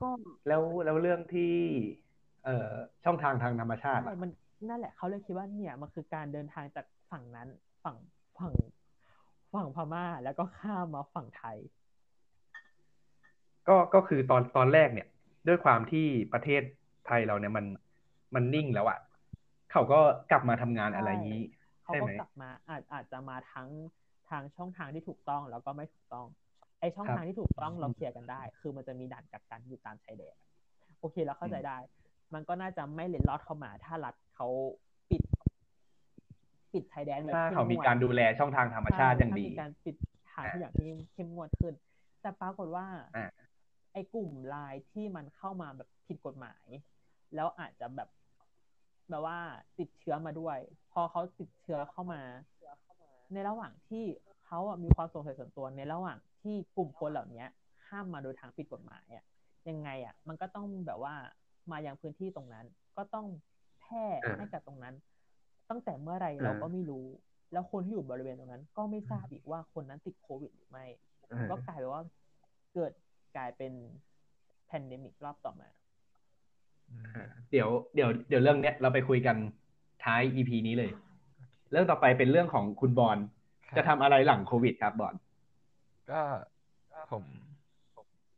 [0.01, 0.09] ก็
[0.49, 1.53] แล้วแล้วเรื่องที่
[2.45, 2.73] เอ่อ
[3.05, 4.31] ช่องทางทางธรรมชาติใช่ล่ะมัน
[4.69, 7.49] นั่นแหละเขาเลยคิดว่าเนี่ยมันคือการเดินทางจากฝั่งนั้น
[7.85, 7.97] ฝั่ง
[8.39, 8.55] ฝั่ง
[9.53, 11.59] ฝั่งพม่าแล้วก็ข้ามมาฝั่งไทย
[13.69, 15.09] ก็ก็คือตอนตอนแรกเนี่ย
[15.49, 16.62] ด้วยความที่ประเทศ
[17.07, 17.67] ไทยเราเนี่ยมัน
[18.35, 18.99] มันนิ่งแล้วอะ่ะ
[19.73, 21.43] เขาก็กลับมาทำงานอะไรอย่างนี้
[21.85, 23.69] เขาใช่ก็ไหมกลับมาอาจอาจจะมาทั้ง
[24.29, 26.27] ทางช่องทางที่ถูกต้องแล้วก็ไม่ถูกต้อง
[26.81, 30.37] ไอช่องครับทางที่ถูกต้องเราเคลียร์กันได้ คือมันจะมีด่านกักกันอยู่ตามชายแดน
[31.01, 31.79] โอเคเราเข้าใจอืมได้
[32.35, 34.49] มันก็น่าจะไม่เล็ดลอดเข้ามา ถ้ารัฐเขา
[36.73, 39.97] ปิดปิดชายแดนแบบถ้าเข้เขามีงวดการดูแลช่องทางธรรมชาติใอย่างดีถ้มีการปิด
[40.33, 41.75] ทางอ่าทุกอย่างที่เข้มงวดขึ้น
[42.21, 42.87] แต่ปรากฏว่า
[43.17, 43.26] อ่า
[43.93, 46.67] ไอ้กลุ่มไลน์ที่มันเข้ามาแบบผิดกฎหมาย
[47.35, 48.09] แล้วอาจจะแบบ
[49.11, 49.38] แบบว่า
[49.79, 50.59] ติดเชื้อมาด้วย
[50.93, 52.23] พอเขาติดเชื้อเข้ามา
[53.33, 54.05] ในระหว่างที่
[54.47, 57.45] เขาอะมีความสงสัยส่วนตัวในระหว่างที่กลุ่มคนเหล่านี้
[57.88, 59.25] ห้ามมาโดยทางผิดกฎหมายอะ
[59.69, 61.14] ยังไงอะมันก็ต้องแบบว่า
[61.71, 63.26] มายังพื้นที่ตรงนั้น ก็ต้อง
[63.80, 64.95] แพร่อ่าให้กับตรงนั้น
[65.73, 67.06] ตั้งแต่เมื่อไหร่อ่าเราก็ไม่รู้
[67.52, 70.87] แล้วคนที่อยู่บริเวณตรงนั้น ก็ไม่ทราบอีกว่าคนนั้นติดโควิดหรือไม่
[71.28, 72.02] เออก็กลายเป็นว่า
[72.75, 72.93] เกิด
[73.37, 73.73] กลายเป็น
[74.67, 75.69] pandemic รอบต่อมา
[76.91, 79.37] อ่าเดี๋ยวเดี๋ยวเดี๋ยวเรื่องเนี้ยเราไปคุยกัน
[80.04, 80.91] ท้าย EP นี้เลย
[81.71, 83.19] เรื่องต่อไปเป็นเรื่องของคุณบอล
[83.67, 85.15] ครับจะทำอะไรหลังโควิดครับบอล
[86.11, 86.21] ก็
[87.13, 87.25] ผม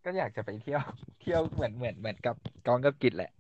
[0.05, 0.83] ก็อยากจะไปเที่ยว
[1.20, 3.31] เที่ยวเหมือนเหมือนเหมือนกับกองกับกิจแหละ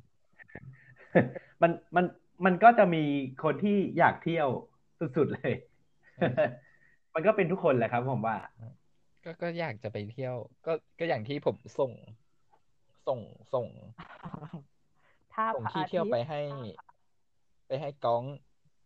[1.62, 2.04] มันมัน
[2.44, 3.04] มันก็จะมี
[3.42, 4.48] คนที่อยากเที่ยว
[5.16, 5.54] สุดๆเลย
[7.14, 8.38] มันก็เป็นทุกคนแหละครับ ผมว่า
[9.24, 11.92] ก็ก็อยากจะไปเที่ยว ก็ก็อย่างที่ผมส่ง
[13.06, 13.20] ส่ง
[13.54, 13.66] ส่ง
[15.34, 16.40] ถ้าส่งพระที่อาเที่ยวทิตไปย์ให้
[17.66, 18.22] ไปให้ก้อง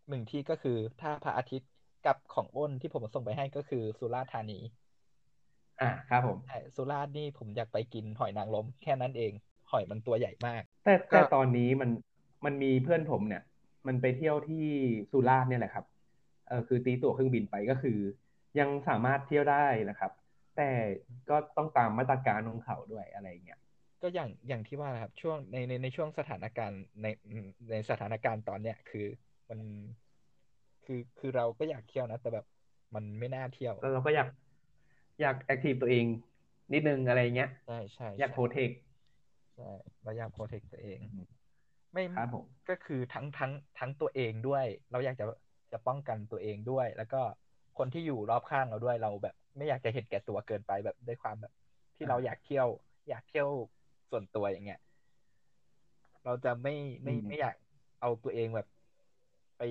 [0.09, 1.71] หนึ่งที่ก็คือถ้าพระอาทิตย์
[2.07, 4.59] กับของอ้นที่ผมส่งไปให้ก็คือสุราษฎร์ธานี
[5.81, 9.33] อ่าครับผมใช่สุราษฎร์นี่ผมอยากไปกินหอยนางรมแค่นั้นเอง
[9.73, 11.91] หอยมันตัวใหญ่มาก แต่ก็แต่ตอนนี้มัน
[12.45, 13.43] มันมีเพื่อนผมเนี่ย
[13.87, 14.67] มันไปเที่ยวที่
[15.11, 15.85] สุราษฎร์เนี่ยแหละครับ
[16.49, 17.99] เออคือตีตั๋วเครื่องบินไปก็คือ
[18.59, 20.13] ยังสามารถเที่ยวได้นะครับ
[20.57, 20.71] แต่
[21.31, 23.61] ก็ต้องตามมาตรการของเขาด้วยอะไรอย่างเงี้ย
[24.03, 27.07] ก็อย่างอย่างที่ว่านะครับช่วงในในในช่วงสถานการณ์ใน
[27.71, 29.07] ในสถานการณ์ตอนเนี้ยคือ
[29.49, 29.61] มัน
[30.85, 32.47] คือคือเราก็อยากเที่ยวนะ แต่แบบ
[32.95, 34.29] มันไม่น่าเที่ยวแล้วเราก็อยาก
[35.21, 36.05] อยาก active ตัวเอง
[36.73, 38.71] นิดนึงอะไรเงี้ยใช่ใช่อยากใช่โปรเทค
[39.57, 39.71] ใช่
[40.03, 41.27] เราอยาก protect ตัวเองอืม
[41.93, 45.27] ไม่ครับผมก็คือทั้งทั้งทั้งตัวเองด้วย เราอยากจะ
[45.73, 47.21] จะป้องกันตัวเองด้วย แล้วก็
[47.79, 51.53] คนที่อยู่รอบข้างเราด้วยเราแบบ ไม่อยากจะเห็นแก่ตัวเกินไปแบบด้วยความแบบ
[51.97, 52.69] ที่เราอยากเที่ยว
[53.09, 53.49] อยากเที่ยว
[54.11, 54.81] ส่วนตัวอย่างเงี้ย
[56.25, 56.75] เราจะไม่
[57.05, 57.55] ไม่อืมไม่อยาก
[58.01, 58.67] เอาตัวเองแบบ
[59.59, 59.63] ไป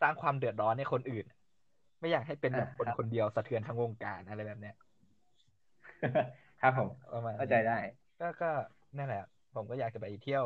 [0.00, 1.26] สร้างความเดือดร้อนให้คนอื่น
[2.00, 4.74] ไม่อยากให้เป็นแบบคนคนเดียวสะเทือนทั้งวงการอะไรแบบเนี้ย
[6.60, 7.78] ครับผมประมาณนี้เข้าใจได้
[8.20, 8.50] ก็ก็
[8.96, 9.22] นั่นแหละ
[9.54, 10.44] ผมก็อยากจะไปเที่ยว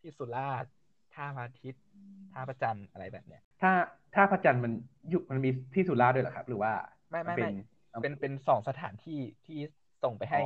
[0.00, 0.70] ที่สุราษฎร์
[1.14, 1.82] ท่าพระอาทิตย์
[2.32, 3.70] ท่าพระจันทร์อะไรแบบเนี้ยถ้า
[4.14, 4.72] ถ้าพระจันทร์มัน
[5.08, 6.72] อยู่มันมีที่สุราษฎร์ด้วยเหรอครับ หรือว่า
[7.10, 7.52] ไม่ไม่เป็ไม่น
[8.00, 9.58] เป็นเป็นสองสถานที่ที่
[10.02, 10.42] ส่งไปให้อ๋อ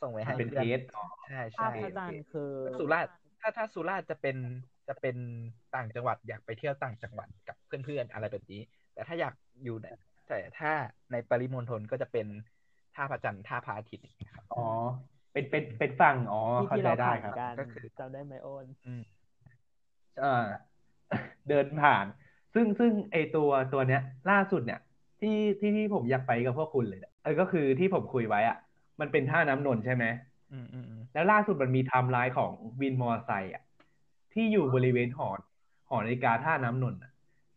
[0.00, 0.78] ส่งไปให้เป็นพื่อเทส
[1.26, 4.36] ใช่ถ้าใช่พระจันทร์คือสุราษฎร์ถ้าถ้าสุราษฎร์จะเป็น
[4.88, 5.16] จะเป็น
[5.74, 8.60] ต่างจังหวัดอยากไปเที่ยวต่างจังหวัดกับเพื่อนๆอะไรแบบนี้
[8.94, 9.86] แต่ถ้าอยากอยู่ใน
[10.28, 10.72] แต่ถ้า
[11.12, 12.26] ในปริมณฑลก็จะเป็น
[12.94, 14.58] ท่าพระจันทร์ท่าพระอาทิตย์อย่างเงี้ยครับอ๋อ
[15.36, 19.02] เป็นเป็นเป็นฝั่งอ๋อที่เข้าที่ใจเราได้ผ่านครับกันก็คือจำได้ไหมโอนอืม
[20.22, 20.46] อ่า
[21.48, 22.04] เดินผ่าน
[22.54, 24.80] ซึ่งซึ่งไอตัวตัวเนี้ย ล่าสุดเนี่ย
[25.20, 28.56] ที่ที่ที่ผมอยากไปกับพวกคุณเลยเนี่ยเออก็คือที่ผมคุยไว้อะ
[29.00, 30.04] มันเป็นท่าน้ำนนท์ใช่ไหม
[30.52, 33.62] อืมอืมอืมแล้วล่าสุดมันมีไทม์ไลน์ของวินมอเตอร์ไซค์อะ
[34.32, 35.28] ที่อยู่บริเวณหอ
[35.88, 37.12] หอนาฬิกาท่าน้ำนนท์อะ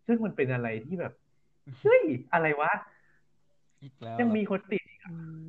[0.07, 1.13] ซึ่งมันเป็นอะไรที่แบบ
[1.81, 2.71] เฮ้ยอะไรวะ
[3.83, 5.41] อีกแล้วยังมีคนติดอืม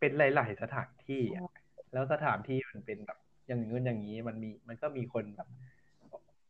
[0.00, 1.44] เป็นหลายๆสถานที่อะ
[1.92, 5.48] แล้วสถานที่มันเป็นแบบอย่างนู้นอย่างนี้มันมีมันก็มีคนแบบ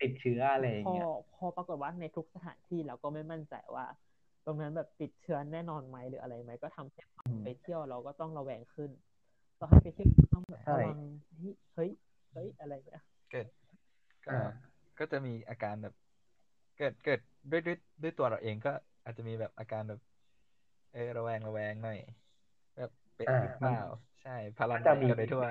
[0.01, 3.87] ติดเชื้ออะไรอย่างพอเงี้ยพอปรากฏว่าในทุกสถานที่เราก็ไม่มั่นใจว่า
[4.45, 8.91] ตรงนั้นแบบติดเชื้อแน่นอนไหมหรืออะไรไหมก็ทำให้อืมไปเที่ยวเราก็ต้องระแวงขึ้น
[9.61, 10.99] ตอนให้ไปเที่ยวก็ต้องแบบใช่ระวัง
[11.37, 11.91] เฮ้ยเฮ้ย
[12.33, 13.47] เฮ้ยอะไรเงี้ยเกิด
[14.27, 15.95] ก็อ่าก็จะมีอาการแบบ
[16.79, 18.71] เกิดเกิดด้วยด้วยด้วยตัวเราเองก็
[19.05, 20.01] อาจจะมีแบบอาการแบบ
[20.93, 22.28] เออระแวงระแวงหน่อยแบบ
[23.19, 23.81] เป็นอ่าหรือเปล่า
[24.23, 25.43] ใช่พารานจะอยมีกันไปทั่ว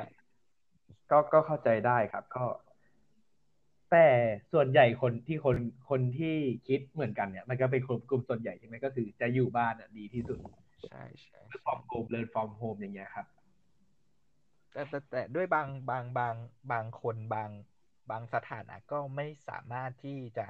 [1.12, 2.46] ก็ก็เข้าใจได้ครับ ก็
[3.92, 4.08] แต่
[4.54, 5.58] ส่วนใหญ่คนที่คน
[5.90, 6.36] คนที่
[6.68, 10.40] คิดเหมือนกันเนี่ย มันก็เป็นกลุ่มกลุ่มส่วนใหญ่ใช่ไหมก็คือจะอยู่บ้านอะดีที่สุด
[10.88, 13.26] ใช่ใช่ from home learn from home อย่างเงี้ยครับ
[14.72, 16.36] แต่แต่แต่ด้วยบางบางบาง
[16.72, 17.50] บางคนบาง
[18.10, 20.48] บางสถานะก็ไม่สามารถที่จะ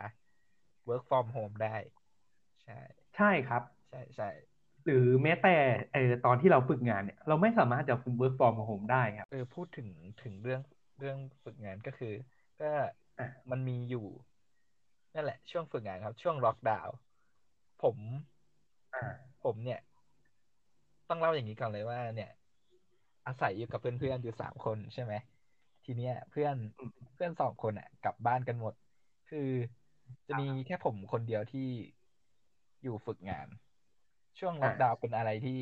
[0.88, 1.76] work from home ได้
[2.64, 2.80] ใช่
[3.16, 4.30] ใช่ครับ ใช่ใช่
[4.88, 5.56] หรือแม้แต่
[5.94, 9.90] เออตอนที่เราฝึกงานเนี่ยเราไม่สามารถจะ work from home ได้ครับเออพูดถึง
[10.24, 10.62] ถึงเรื่อง
[11.00, 12.14] เรื่องฝึกงานก็คือ
[12.60, 12.72] ก็
[13.20, 14.06] อะมันมีอยู่
[15.14, 16.96] นั่นแหละ ช่วงฝึกงานครับ ช่วงล็อกดาวน์
[17.82, 17.98] ผม
[18.94, 19.80] อ่าผมเนี่ย
[21.10, 22.30] ต้องเล่าอย่างนี้ก่อนเลยว่า เนี่ย
[23.26, 25.14] อาศัยอยู่กับเพื่อนๆอยู่สามคนใช่ไหม
[25.84, 28.74] ทีเนี้ย เพื่อนอืมเพื่อนสองคนอะ กลับบ้านกันหมด
[29.28, 29.40] คือ
[30.28, 31.68] จะมีแค่ผมคนเดียวที่
[32.82, 33.48] อยู่ฝึกงาน
[34.40, 35.60] ช่วงล็อกดาวน์เป็นอะไรที่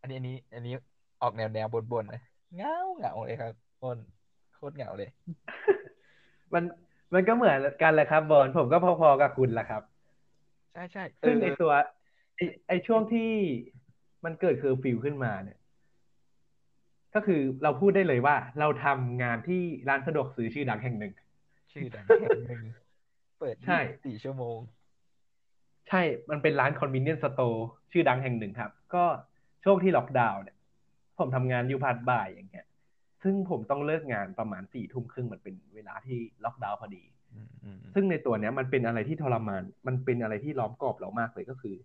[0.00, 0.74] อันนี้อันนี้ อันนี้
[1.22, 2.22] ออกแนวแนวบ่นๆนะ
[2.56, 3.98] เหงาเหงาเลยครับคน
[4.54, 5.10] โคตรเหงาเลย
[6.54, 6.64] มัน
[7.14, 9.82] มันก็เหมือนกันแหละครับบอลผมก็พอๆกับคุณแหละครับ
[10.72, 11.72] ใช่ใช่เอซึ่งอไอตัว
[12.36, 13.30] ไอไอช่วงที่
[14.24, 15.58] มันเกิดเคอร์ฟิวขึ้นมาเนี่ย
[17.14, 21.12] ก็คือเราพูดได้เลยว่า เราทำงานที่ร้านสะดวกซื้อชื่อดังแห่งหนึ่ง
[21.72, 22.62] ชื่อดังแห่งหนึ่ง
[23.38, 24.58] เปิดยี่สิบสี่ชั่วโมง
[25.88, 27.58] ใช่มันเป็นร้าน convenience store
[27.92, 29.04] ชื่อดังแห่งหนึ่งครับ ก็
[29.64, 30.56] ช่วงที่ล็อกดาวน์เนี่ย
[31.18, 32.66] ผมทำงานอยู่ part บ่ายอย่างเงี้ย
[33.22, 37.02] ซึ่งผมต้องเลิกงานประมาณสี่ทุ่มครึ่งมันเป็นเวลาที่ล็อกดาวน์พอดี
[37.34, 41.76] อืมอืมอืมซึ่งในตัวเนี้ยมันเป็นอะไรที่ทรมาน มันเป็นอะไรที่ล้อมกรอบเรามากเลยก็คือ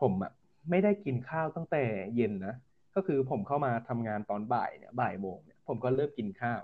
[0.00, 0.32] ผมอะ
[0.70, 1.82] ไม่ได้กินข้าวตั้งแต่
[2.16, 2.54] เย็นนะ
[2.94, 6.62] ก็คือผมเข้ามาทำงานตอนบ่ายเนี่ยบ่ายโมงเนี่ยผมก็เริ่มกินข้าว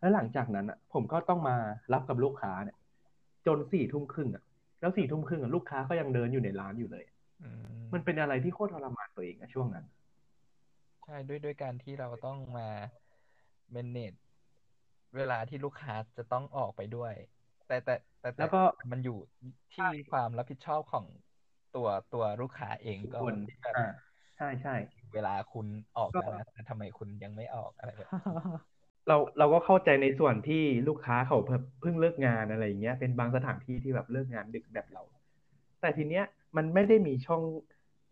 [0.00, 1.56] แล้วหลังจากนั้นอะผมก็ต้องมา
[1.92, 2.76] รับกับลูกค้าเนี่ย
[3.46, 4.44] จนสี่ทุ่มครึ่งอะ
[4.80, 7.04] แล้วสี่ทุ่มครึ่งอะลูกค้าก็ยังเดินอยู่ในร้านอยู่เลย
[7.42, 7.60] อืม
[7.94, 9.84] มันเป็นอะไรที่โคตรทรมานตัวเองอะช่วงนั้น
[11.04, 12.68] ใช่ด้วยด้วยการที่เราต้องมา
[13.74, 14.18] manage
[15.16, 17.12] เวลาที่ลูกค้าจะต้องออกไปด้วย
[17.66, 18.62] แต่แต่แต่แต่แล้วก็
[18.92, 19.18] มันอยู่
[19.74, 21.06] ที่ความรับผิดชอบของ
[21.76, 23.86] ตัวตัวลูกค้าเองก็คนที่แบบอ่า
[24.36, 24.74] ใช่ใช่
[25.14, 28.10] เวลาคุณออกก็แล้วนะแต่ทำไมคุณยังไม่ออกอะไรแบบ
[29.08, 35.02] เราเราก็เข้าใจในส่วนที่ลูกค้าเขาเพิ่งเพิ่งเลิกงานอะไรอย่างเงี้ย เป็นบางสถานที่ที่แบบเลิกงานดึกแบบเรา
[35.80, 36.24] แต่ทีเนี้ย
[36.56, 37.42] มันไม่ได้มีช่อง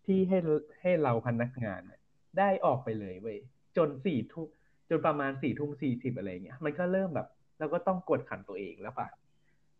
[0.07, 0.39] ที่ให้
[0.81, 2.01] ให้เราพนักงานน่ะ
[2.39, 3.39] ได้ออกไปเลยเว้ย
[3.77, 4.49] จนสี่ทุ่ม
[4.91, 7.29] จนประมาณสี่ทุ่มสี่สิบอะไรเงี้ยมันก็เริ่มแบบ
[7.59, 9.09] เราก็ต้องกดขันตัวเองแล้วป่ะ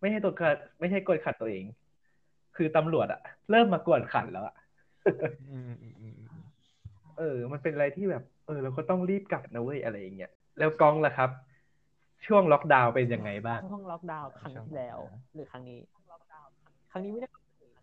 [0.01, 1.65] ไม่ให้ตัวขันไม่ใช่กดขันตัวเอง
[2.57, 4.55] คือตำรวจอะเริ่มมากวดขันแล้วอะ
[5.51, 6.43] อืมอืมอืมอืม
[7.19, 11.31] เออ มันเป็นอะไรที่แบบ เออ เราก็ต้องรีบกลับนะเว้ยอะไรอย่างเงี้ย แล้วกล้องล่ะครับ
[12.27, 14.99] ช่วงล็อกดาวน์เป็นยังไงบ้างช่วงล็อกดาวน์ครั้งที่แล้ว
[15.33, 15.81] หรือครั้งนี้
[16.91, 17.29] ครั้งนี้ไม่ได้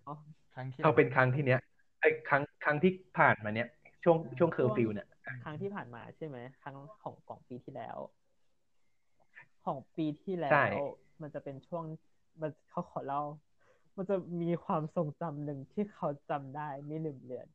[0.04, 0.18] เนาะ
[0.54, 1.60] ครั้งที่เอาเป็นครั้งที่เนี้ย
[2.00, 3.68] ไอ้ครั้งครั้งที่ผ่านมาเนี้ย
[4.04, 5.08] ช่วงช่วงเคอร์ฟิวเนี่ย
[5.44, 7.98] ครั้งที่ผ่านมาใช่ไหมครั้งของของปีที่แล้ว
[9.64, 10.70] ของปีที่แล้ใช่ว
[11.22, 11.86] มันจะเป็นช่วง
[12.42, 13.22] มันเขาขอเล่า
[13.98, 17.48] มันจะมีความทรงจำหนึ่งที่เขาจำได้ไม่ลืมเลือน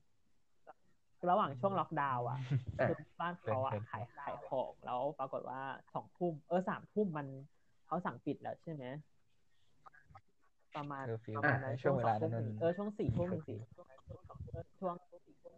[1.30, 2.38] ระหว่างช่วงล็อกดาวน์อะ
[2.78, 5.60] อะคือบ้านเขาอะขายขายของแล้วปรากฏว่า
[5.94, 7.26] สองทุ่มเออสามทุ่มมัน
[7.86, 8.84] เขาสั่งปิดแล้วใช่ไหม
[10.76, 13.58] ประมาณเคอร์ฟิวประมาณนั้นช่วงเวลาสอนั้นทุ่มถึงเออช่วงสี่ทุ่มถึงสี่
[14.80, 14.94] ช่วง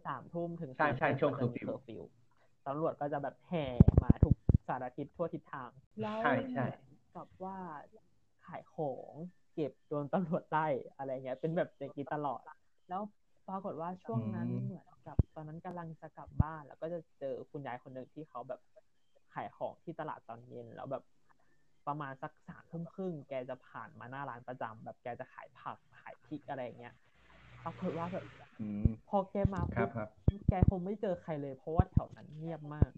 [0.07, 2.01] สามทุ่มถึงใช่ใช่สี่ช่วงทุ่ม curfew เคอร์ฟิว
[2.67, 3.65] ตำรวจก็จะแบบแห่
[4.03, 4.35] มาทุก
[4.67, 5.69] สารทิศทั่วทิศทาง
[6.01, 6.65] แล้วใช่ใช่
[7.15, 7.57] กับว่า
[8.47, 9.13] ขายของ
[9.53, 12.41] เก็บโดนตำรวจไล่อะไรเงี้ย เป็นแบบอย่างนี้ตลอด
[12.89, 13.01] แล้ว
[13.47, 18.61] ปรากฏว่าช่วงนั้นเหมือน กับตอนนั้นกำลังจะกลับบ้าน แล้วก็จะเจอคุณยายคนหนึ่งที่เขาแบบ
[19.33, 21.03] ขายของที่ตลาดตอนเย็นแล้วแบบ
[21.87, 26.93] ประมาณสักสามทุ่มครึ่งแกจะผ่านมาหน้าร้านประจำแบบแกจะขายผักขายพริกอะไรเงี้ย
[27.63, 28.25] ปรากฏว่าแบบ
[28.59, 30.09] อืมพอแกมาครัปุ๊บบครับ
[30.49, 32.89] แกคงไม่เจอใครเลย เพราะว่าแถวนั้นเงียบมาก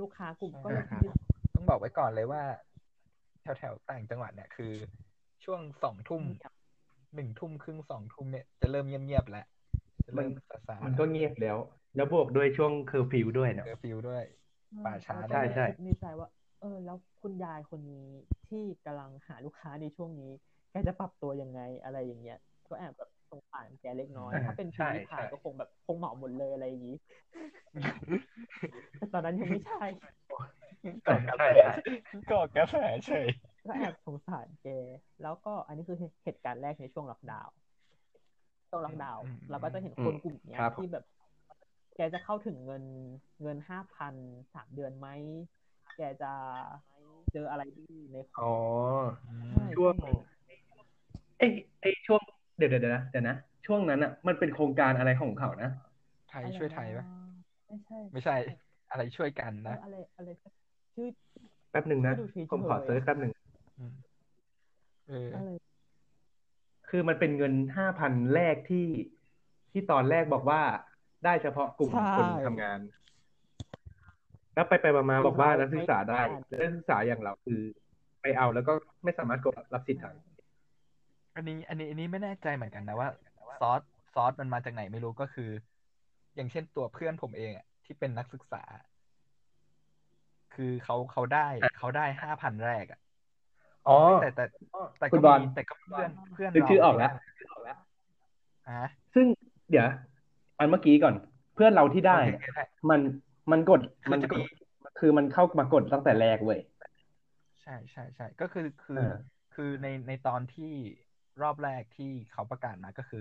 [0.00, 1.08] ลูกค้ากลุ่มก็เลยอ่าที่
[1.54, 2.42] ต้องบอกไว้ก่อนเลยว่า
[3.42, 4.72] แถวแถวๆต่างจังหวัดเนี่ยคือ
[5.44, 6.22] ช่วงสองทุ่ม
[7.14, 9.55] หนึ่งทุ่มครึ่งสองทุ่มเนี่ยจะเริ่มเงียบๆแล้วจะ
[10.14, 11.56] เริ่มซาซามันก็เงียบแล้ว
[11.94, 14.24] แล้วบวกด้วยช่วงเคอร์ฟิวด้วยเนาะเคอร์ฟิวด้วย
[14.84, 16.28] ป่าช้าแล้วก็ใช่ใช่ในใจว่า
[16.60, 18.08] เออ แล้วคุณยายคนนี้
[18.48, 20.32] ที่กำลังหาลูกค้าในช่วงนี้
[20.70, 22.38] แกจะปรับตัวยังไงอะไรอย่างเงี้ย
[22.68, 26.96] ก็แอบแบบสงสารแกเล็กน้อยอ่าถ้าเป็นใช่พิมพ์ริพายใช่ก็คงแบบคงเหมาหมดเลยอะไรอย่างนี้
[28.98, 29.84] แต่ตอนนั้นยังไม่ใช่
[31.04, 31.46] ใช่ใช่
[32.30, 33.26] ก็กระแสเฉย
[33.66, 34.66] ก็แอบสงสารแก
[35.22, 37.54] แล้วก็อันนี้คือเหตุการณ์แรกในช่วงล็อกดาวน์
[38.68, 41.04] ช่วงล็อกดาวน์อืมเราก็จะเห็นคนกลุ่มเนี้ยครับที่แบบ
[41.96, 42.84] แกจะเข้าถึงเงิน
[43.42, 44.14] เงินห้าพัน
[44.54, 45.08] สามเดือนไหม
[45.96, 46.32] แกจะ
[47.32, 48.52] เจออะไรที่ในอ๋อ
[49.50, 49.94] ใช่ช่วง
[51.38, 51.46] ไอ้
[51.80, 52.20] ไอ้ช่วง
[52.56, 55.70] เดี๋ยวเดี๋ยวเดี๋ยวนะเดี๋ยวนะ ช่วงนั้นอะ มันเป็นโครงการอะไรของเขานะ
[56.28, 57.06] ไทยช่วยไทยปะ
[57.66, 58.36] ไม่ใช่ ไม่ใช่
[58.90, 60.28] อะไรช่วยกันเอนะออะไรอะไร
[60.94, 61.08] ชื่อ
[61.70, 63.32] แป๊บหนึ่งนะไม่ดูชีวิตผมขอเลยเซิร์ชแป๊บหนึ่ง
[63.78, 63.92] อืม
[65.08, 65.50] เอออะไร
[66.90, 68.86] คือมันเป็นเงินห้าพันแรกที่
[69.72, 70.62] ที่ตอนแรกบอกว่า
[71.24, 72.78] ได้เฉพาะกลุ่มใช่คนทำงาน
[74.54, 77.60] แล้วไปไปมามาบอกว่านักศึกษาได้ไม่นักศึกษาอย่างเราคือ
[78.22, 78.72] ไปเอาแล้วก็
[79.04, 80.10] ไม่สามารถกดรับสิทธิ์ได้
[81.36, 83.08] อันนี้ อันนี้อันนี้ไม่แน่ใจเหมือนกันนะว่า
[83.60, 83.80] ซอส
[84.14, 85.50] ซอสมันมาจากไหนไม่รู้ก็คือ
[86.34, 88.62] อย่างเช่นตัวเพื่อนผมเองอะที่เป็นนักศึกษา
[90.54, 93.00] คือเขาเขาได้เขาได้ห้าพันแรกอะ
[93.86, 94.44] อ๋อแต่แต่
[94.98, 97.10] แต่คุก็ณบอลมีแต่ก็เพื่อนเพื่อนนึกเราชื่อออกแล้ว
[98.66, 99.26] อะซึ่ง
[99.70, 99.86] เดี๋ยว
[100.58, 101.14] อันเมื่อกี้ก่อน
[101.54, 103.00] เพื่อนเราที่ได้โอเนี่ยเคได้มัน
[103.50, 104.40] มันกดคือมันจะกมีด
[104.98, 106.58] คือมันเข้ามากดตั้งแต่แรกเว้ย
[107.62, 110.64] ใช่ใช่ใช่ก็คือคือเออคือในในตอนที่
[111.40, 113.18] รอบแรกที่เขาประกาศมาก็คือ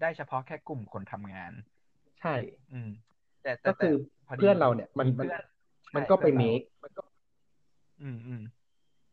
[0.00, 1.52] ได้เฉพาะแค่กลุ่มคนทำงาน
[2.20, 2.34] ใช่
[2.70, 2.88] อืม
[3.42, 3.88] แต่แต่ก็คือแต่
[4.26, 5.34] พดีเพื่อนเราเนี่ย มันมันเพื่อ
[5.94, 6.54] มันก็ไปใช่เมพื่อน
[6.96, 7.04] ครา
[8.00, 8.40] อืมอืม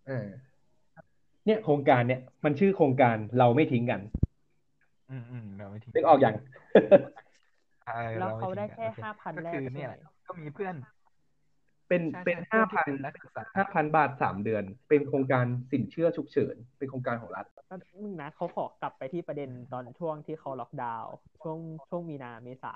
[0.06, 0.14] เออ
[1.48, 4.02] เนี่ยโครงการเนี่ยมันชื่อโครงการเราไม่ทิ้งกัน
[5.12, 6.36] อืมอืมเราไม่ทิ้งนึกออกอย่าง
[7.86, 9.96] เออแล้วรไม่เขาได้ทิ้งแค่กันโอเค5,000ก็คือแรกเนี่ยใช่ไหม
[10.28, 10.76] ก็มีเพื่อน
[11.88, 21.58] เป็นใช่เป็นใช่ห้าเพื่พัอนนที่เป็นนักศึกษาห้าพันบาทสามเดือน เป็นโครงการสินเชื่อฉุกเฉิน เป็นโครงการของรัฐก็มึงนะเขาขอกลับไปที่ประเด็นตอนช่วงที่เขาล็อกดาวน์ช่วง
[21.90, 22.74] ช่วงมีนาเมษา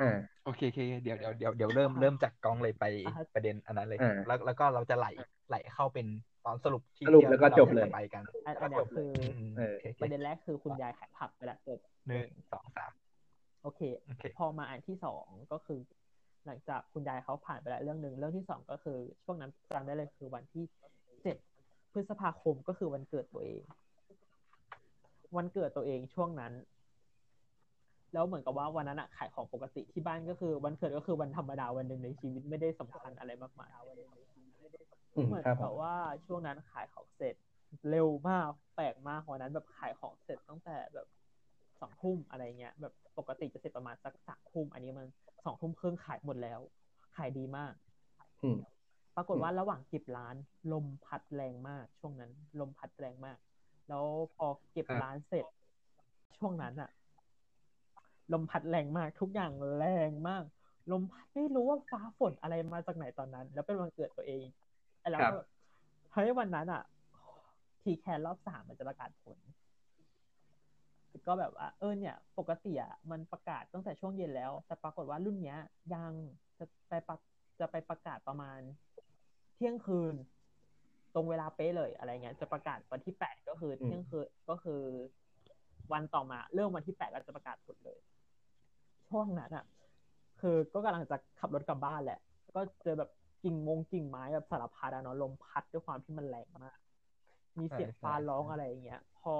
[0.00, 5.06] อ่าโอเคโอเคเดี๋ยวเดี๋ยวเดี๋ยวเดี๋ยวเริ่มเริ่มจากกองเลยไปอ่าฮะประเด็นอันนั้นเลยอ่าแล้วแล้วก็เราจะไหล
[5.48, 6.06] ไหลเข้าเป็น
[6.46, 12.92] ตอนสรุปที่สรุปที่แล้วก็ราจบเลยจะไปกันอันอันเนี้ยคืออืมเออโอเคโอเคประเด็นแรกคือคุณยายขายผักไปแล้วจบหนึ่งสองสาม
[13.62, 15.78] โอเคโอเค พอมาอันที่สองก็คือ
[16.46, 20.64] หลังจากคุณยายเขาผ่านไปแล้วเรื่องหนึ่งเรื่องที่สองก็คือช่วงนั้นจำได้เลยคือวันที่
[21.22, 21.36] เจ็ด
[21.92, 23.62] พฤษภาคมก็คือวันเกิดตัวเอง
[25.36, 26.52] วันเกิดตัวเองช่วงนั้น
[28.12, 34.23] แล้วเหมือนกับว่าวันนั้นอะขายของปกติที่บ้านก็คือ วันเกิดก็คือวันธรรมดาวันหนึ่งในชีวิตไม่ได้สำคัญอะไรมากมายอืม
[35.22, 35.94] เหมือนครับผกับมว่า
[36.26, 37.34] ช่วงนั้นขายของเสร็จ
[37.90, 41.06] เร็วมากแปลกมากวันนั้นแบบขายของเสร็จตั้งแต่แบบ
[41.80, 45.06] สองทุ่มอะไรเงี้ย แบบปกติจะเสร็จประมาณสักสามทุ่มอันนี้มัน
[45.44, 46.60] สองทุ่มครึ่งขายหมดแล้ว
[47.16, 47.74] ขายดีมาก
[48.42, 48.58] อืม
[49.16, 50.36] ปรากฏว่าระหว่างเก็บร้าน
[50.72, 53.38] ลมพัดแรงมาก ช่วงนั้น ลมพัดแรงมาก
[53.88, 55.46] แล้วพอเก็บครับร้านเสร็จ
[56.38, 56.90] ช่วงนั้นอะ
[58.32, 60.44] ลมพัดแรงมาก ทุกอย่างแรงมาก
[60.90, 64.44] ลมพัดไม่รู้ว่าฟ้าฝนอะไรมาจากไหนตอนนั้น แล้วเป็นวันเกิดตัวเอง
[65.04, 65.48] ไอ้เราครับก็แบบ
[66.12, 66.82] เฮ้ยวันนั้นอะ
[67.82, 69.38] ทีแคนรอบสามมันจะประกาศผล
[71.26, 75.58] ก็แบบว่าเออเนี่ย ปกติอะมันประกาศตั้งแต่ช่วงเย็นแล้ว แต่ปรากฏว่ารุ่นเนี้ย
[75.94, 76.12] ยัง
[76.58, 77.16] จะไปประ
[77.60, 78.58] จะไปประกาศประมาณ
[79.54, 80.14] เที่ยงคืน
[81.14, 84.80] ตรงเวลาเป๊ะเลยอะไรเงี้ยจะประกาศวันที่แปดก็คืออืมเที่ยงคืนก็คือ
[85.92, 87.98] วันต่อมา เริ่มวันที่แปดก็จะประกาศผลเลย
[89.08, 89.64] ช่วงนั้นอะ
[90.40, 92.20] คือก็กำลังจะขับรถกลับบ้านแหละ
[92.56, 93.10] ก็เจอแบบ
[93.44, 96.78] กิ่งมงกิ่งไม้แบบสารพัดอะเนาะลมพัดด้วยความที่มันแรงมาก
[97.60, 99.36] มีเสียงใช่ฟ้าใช่ร้องอะไรอย่างเงี้ย พอ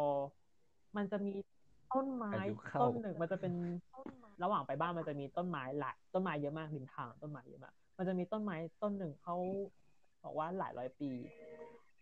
[0.96, 1.34] มันจะมี
[1.92, 3.52] ต้นไม้พายุเข้าต้นหนึ่งมันจะเป็น
[4.42, 9.36] ระหว่างไปบ้านมันจะมีต้นไม้หลายต้นไม้เยอะมากริมทางต้นไม้เยอะมากมันจะมีต้นไม้ต้นหนึ่งเขา
[10.22, 11.10] บอกว่าหลายร้อยปี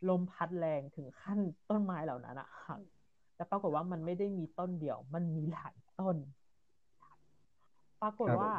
[0.09, 1.38] ลมพัดแรงถึงขั้น
[1.71, 2.81] ต้นไม้เหล่านั้นอะหัก
[3.35, 6.17] แต่ปรากฏว่ามันไม่ได้มีต้นเดียว มันมีหลายต้น
[8.01, 8.53] ปรากฏครับผมว่า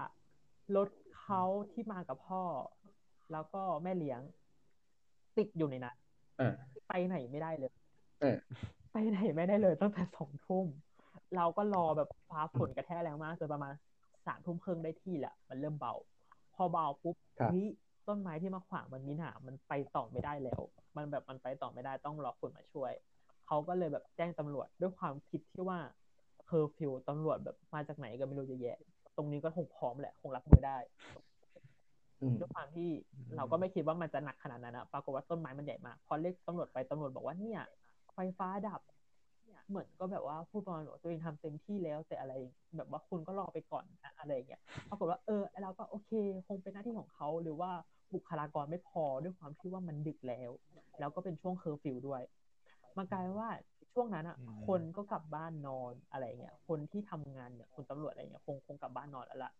[0.75, 2.43] รถเขาที่มากับพ่อ
[3.33, 4.21] แล้วก็แม่เลี้ยง
[5.37, 5.95] ติดอยู่ในนั้น
[6.39, 6.53] อ่า
[6.87, 7.71] ไปไหนไม่ได้เลย
[8.21, 8.37] เออ
[8.91, 10.65] ไปไหนไม่ได้เลยตั้งแต่สองทุ่ม
[11.35, 13.73] เราก็รอแบบฟ้าฝนกระแทกแรงมากจนประมาณ
[14.25, 15.93] สามทุ่มครึ่งได้ที่แหละมันเริ่มเบา
[16.55, 17.67] พอเบาปุ๊บครับเฮ้ย
[18.07, 20.61] ต้นไม้ที่มาขวางมันมีหนามมันไปต่อไม่ได้แล้ว
[20.97, 22.91] มันแบบมันไปต่อไม่ได้ต้องรอคนมาช่วย
[23.47, 25.79] เขาก็เลยแบบแจ้งตำรวจด้วยความคิดที่ว่า
[26.45, 28.77] เคอร์ฟิวตำรวจแบบมาจากไหนก็ไม่รู้เยอะแยะ
[29.17, 31.19] ตรงนี้ก็คงพร้อมแหละ คงรับมือได้อืม
[32.39, 32.89] ด้วยความที่
[33.37, 37.61] เราก็ไม่คิดว่ามันจะหนักขนาดนั้นนะปรากฏว่าต้นไม้มันใหญ่มากพอเรียกตำรวจไปตำรวจบอกว่าเนี่ย
[38.13, 38.81] ไฟฟ้าดับ
[39.69, 42.33] เหมือนก็แบบว่าพูดประมาณว่าตัวเองทำเต็มที่แล้วแต่อะไร
[42.77, 46.11] แบบว่าคุณก็รอไปก่อนนะอะไรอย่างเงี้ยปรากฏว่าเออไอ้เราก็โอเค
[46.47, 47.71] คงเป็นหน้าที่ของเขาหรือว่า
[48.13, 50.51] บุคลากรไม่พอด้วยความที่ว่ามันดึกแล้ว
[50.99, 52.21] แล้วก็เป็นช่วงเคอร์ฟิวด้วย
[52.97, 53.49] มันกลายเป็นว่า
[53.93, 59.51] ช่วงนั้นอะอืมคนก็กลับบ้านนอนอะไรเงี้ยคนที่ทำงานเนี่ยคนตำรวจอะไรเงี้ยคงคงกลับบ้านนอนแล้วล่ะ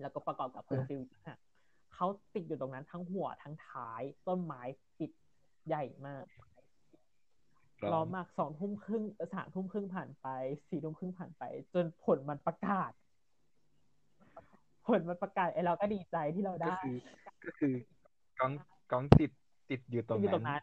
[0.00, 1.38] แล้วก็ประกอบกับเคอร์ฟิวฮะ
[2.00, 4.62] เขาติดอยู่ตรงนั้นทั้งหัวทั้งท้าย ต้นไม้
[5.00, 5.10] ติด
[5.66, 6.24] ใหญ่มาก
[7.92, 10.26] รอมากสองทุ่มครึ่งสามทุ่มครึ่งผ่านไป
[10.68, 11.42] สี่ทุ่มครึ่งผ่านไป
[11.74, 12.92] จนผลมันประกาศ
[14.86, 16.96] ผลมันประกาศไอ้เราก็ดีใจที่เราก็ได้คือ
[17.44, 17.74] ก็คือ
[18.40, 18.52] กอง
[18.92, 19.30] กองติด
[19.70, 20.62] ติดอยู่ตรงอยู่ตรงนั้นั้น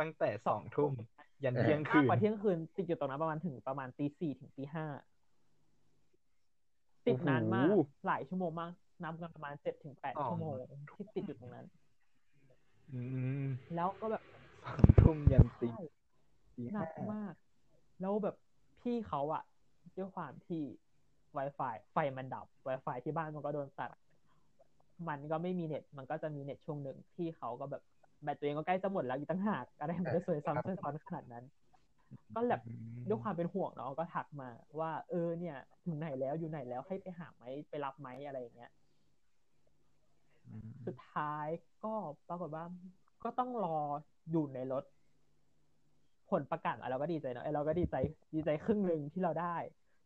[0.00, 0.92] ตั้งแต่สองทุ่ม
[1.44, 4.86] ยันเออเที่ยงมากคืนกว่าเที่ยงคืน ติดอยู่ตรงนั้นประมาณถึงประมาณตีสี่ถึงตีห้า
[7.06, 10.52] ติดนานมากโอ้โหหลายชั่วโมงมากนับกันประมาณเจ็ดถึงแปดอ๋อชั่วโมง
[10.94, 11.66] ที่ติดอยู่ตรงนั้น
[12.92, 13.00] อื
[13.44, 14.22] มแล้วก็แบบ
[14.64, 15.78] สองทุ่มยันตีใช่
[16.56, 17.34] ตีหนัห้ากมาก
[18.00, 18.36] แล้วแบบ
[18.80, 19.42] พี่เขาอะ
[19.96, 20.62] ด้วยความที่
[21.36, 23.90] Wi-Fi ไฟมันดับ Wi-Fi ที่บ้านมันก็โดนตัด
[25.08, 27.82] มันก็ไม่มีเน็ต มันก็จะมีเน็ตช่วงหนึ่งที่เขาก็แบบ
[28.24, 31.44] แบตตัวเองก็ใกล้จะหมดแล้วอีกตั้งหากอะไรมันจะสวยซ้ำสวยซ้อนขนาดนั้น
[32.34, 34.50] ก็แบบอืมด้วยความเป็นห่วงเนาะก็ทักมา
[34.80, 38.81] ว่า เออเนี่ยถึงไหนแล้วอยู่ไหนแล้วให้ไปหาไหมไปรับไหมอะไรอย่างเงี้ยอืม
[40.86, 41.46] สุดท้าย
[41.84, 41.92] ก็
[42.28, 42.64] ปรากฏว่า
[43.24, 43.78] ก็ต้องรอ
[44.30, 44.84] อยู่ในรถ
[46.30, 47.96] ผลประกาศมาเราก็ดีใจเนาะเอ้ยเราก็ดีใจ
[48.34, 49.56] ดีใจครึ่งหนึ่งที่เราได้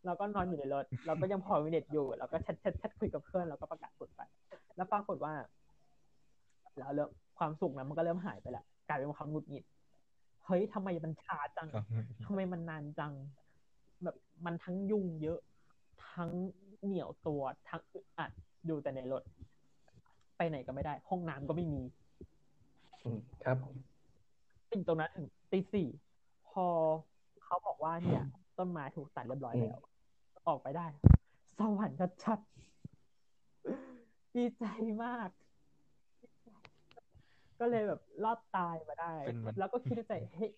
[0.07, 4.20] เราก็นอนอยู่ในรถ เราก็ยังพอมีเน็ตอยู่เราก็แชทแชทแชทคุยกับเพื่อนแล้วก็ประกาศผลไป
[4.77, 5.35] แล้วปรากฏว่า
[6.79, 9.64] แล้วเริ่มความสุขนะมันก็เริ่มหายไปละกลายเป็นความหงุดหงิด
[10.46, 11.81] เฮ้ยทำไมมันช้าจังก็
[12.25, 13.12] ทำไมมันนานจัง
[14.03, 15.38] แบบมันทั้งยุ่งเยอะ
[16.11, 16.31] ทั้ง
[16.83, 18.31] เหนียวตัวทั้งอึดอัด
[18.66, 19.22] อยู่แต่ในรถ
[20.37, 21.83] ไปไหนก็ไม่ได้ ห้องน้ำก็ไม่มี
[23.05, 23.57] อืมครับ
[24.70, 25.88] ติดตรงนั้นถึงตีสี่
[26.51, 26.66] พอ
[27.44, 28.22] เขาบอกว่าเนี่ย
[28.59, 29.81] ต้นไม้ถูกตัดเรียบร้อยแล้ว
[30.49, 30.87] ออกไปได้
[31.59, 34.64] สวรรค์ชัดๆดีใจ
[35.05, 35.31] มาก
[37.61, 40.53] ก็เลยแบบรอดตายมาได้เป็นมันแล้วก็คิดในใจเฮ้ย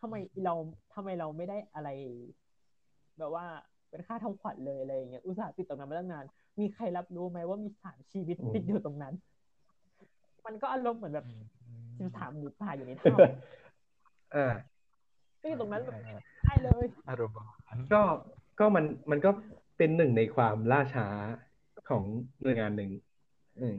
[0.00, 0.54] ทำไมเรา
[0.94, 1.88] ทำไมเราไม่ได้อะไร
[3.18, 3.46] แบบว่า
[3.90, 6.24] เป็นค่าทำขวัญเลยอะไรอย่างเงี้ยอุตส่าห์ติดตรงนั้นมาตั้งนาน
[6.60, 9.14] มีใครรับรู้ไหมว่ามีสามชีวิตอืมติดอยู่ตรงนั้น
[10.46, 11.42] มันก็อารมณ์เหมือนแบบอืม
[11.98, 13.14] สิบสามหมูป่าอยู่ในถ้
[14.34, 18.02] อ่าำก็อยู่ตรงนั้นแบบอ่าได้เลยอารมณ์ประมาณนั้นก็
[18.58, 19.30] ก็มันมันก็
[19.78, 21.06] เป็นหนึ่งในความล่าช้า
[21.88, 22.02] ของ
[22.42, 22.90] หน่วยงานหนึ่ง
[23.60, 23.76] อืม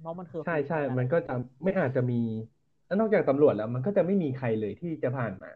[0.00, 2.20] เพราะมันคือใช่ใช่ มันก็จะไม่อาจจะมี
[2.86, 5.50] แล้วนอกจากตำรวจแล้ว มันก็จะไม่มีใครเลยที่จะผ่านมา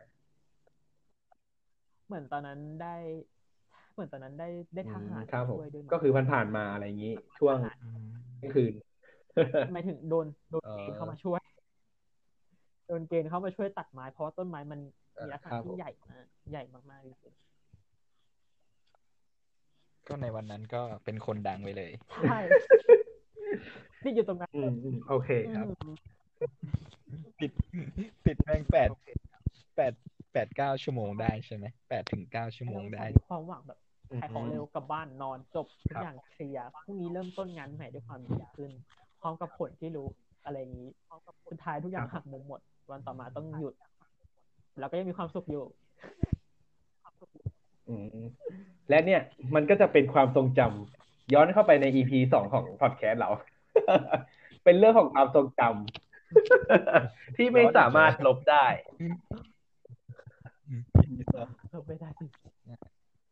[2.07, 2.97] เหมือนตอนนั้นได้
[3.97, 8.05] เหมือนตอนนั้นได้ได้ทหารอืมครับผมช่วยด้วยนะก็คือผ่านๆมาอะไรอย่างนี้ ช่วงอืม
[8.41, 8.73] กลางคืน
[9.73, 11.41] หมายถึงโดนโดนเออเกณฑ์เข้ามาช่วย
[12.87, 14.81] โดนเกณฑ์เข้ามาช่วยตัดไม้เพราะว่าต้นไม้มัน
[15.19, 17.35] มีลักษครัณะบผมที่ใหญ่มากใหญ่มากๆจริง
[20.09, 22.41] ก็ในวันนั้นก็เป็นคนดังไปเลยๆใช่
[24.05, 25.97] นี่อยู่ตรงนั้นอืมอืมโอเคครับอืม
[27.41, 27.51] ติด
[28.27, 28.89] ติดแม่งแปด
[29.77, 29.93] แปด
[30.33, 33.79] แปดเก้าชั่วโมงได้ใช่ไหมแปดถึงเก้าชั่วโมงได้มีความหวังแบบ
[34.21, 38.71] ขายของอืมเร็วกลับบ้านนอนจบทุกครับอย่างเคลียร์พรุ่งนี้เริ่มต้นงานใหม่ด้วยความดีขึ้น
[39.21, 40.07] พร้อมกับผลที่รู้
[40.45, 40.90] อะไรอย่างนี้
[41.51, 43.75] สุดท้ายทุกอย่างหักมุมหมด วันต่อมาต้องหยุด
[44.79, 45.64] แล้วก็ยังมีความสุขอยู่
[47.88, 48.27] อืม
[48.88, 49.21] และเนี่ย
[49.55, 53.31] มันก็จะเป็นความทรงจำย้อนเข้าไปใน EP สองของพอดแคสต์เรา
[54.64, 58.66] เป็นเรื่องของความทรงจำที่ไม่สามารถลบได้
[61.71, 62.25] เราไม่ได้สิ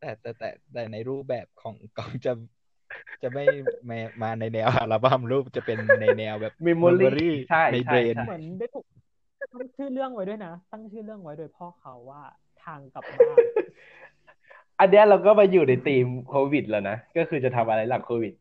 [0.04, 2.32] แต่แต่แต่แต่ในรูปแบบของกองจะ
[3.22, 3.44] จะไม่
[3.90, 8.84] มามาในแนวอัลบั้มรูปจะเป็นในแนวแบบ Memory ใช่ในใช่เบรนใช่เหมือนได้ถูก
[9.52, 12.22] ตั้งชื่อเรื่องไว้ด้วยนะ ตั้งชื่อเรื่องไว้โดยพ่อเขาว่า
[12.64, 13.38] ทางกลับบ้าน
[14.80, 18.34] อันเนี้ยเราก็มาอยู่ในธีมโควิดแล้วนะ ก็คือจะทำอะไรหลังโควิด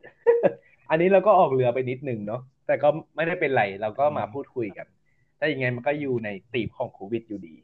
[0.90, 4.88] อันนี้เราก็ออกเรือไปนิดนึงเนาะแต่ก็ไม่ได้เป็นไรเราก็มาพูดคุยกัน
[5.38, 7.56] แต่ยังไงมันก็อยู่ในธีมของโควิดอยู่ดี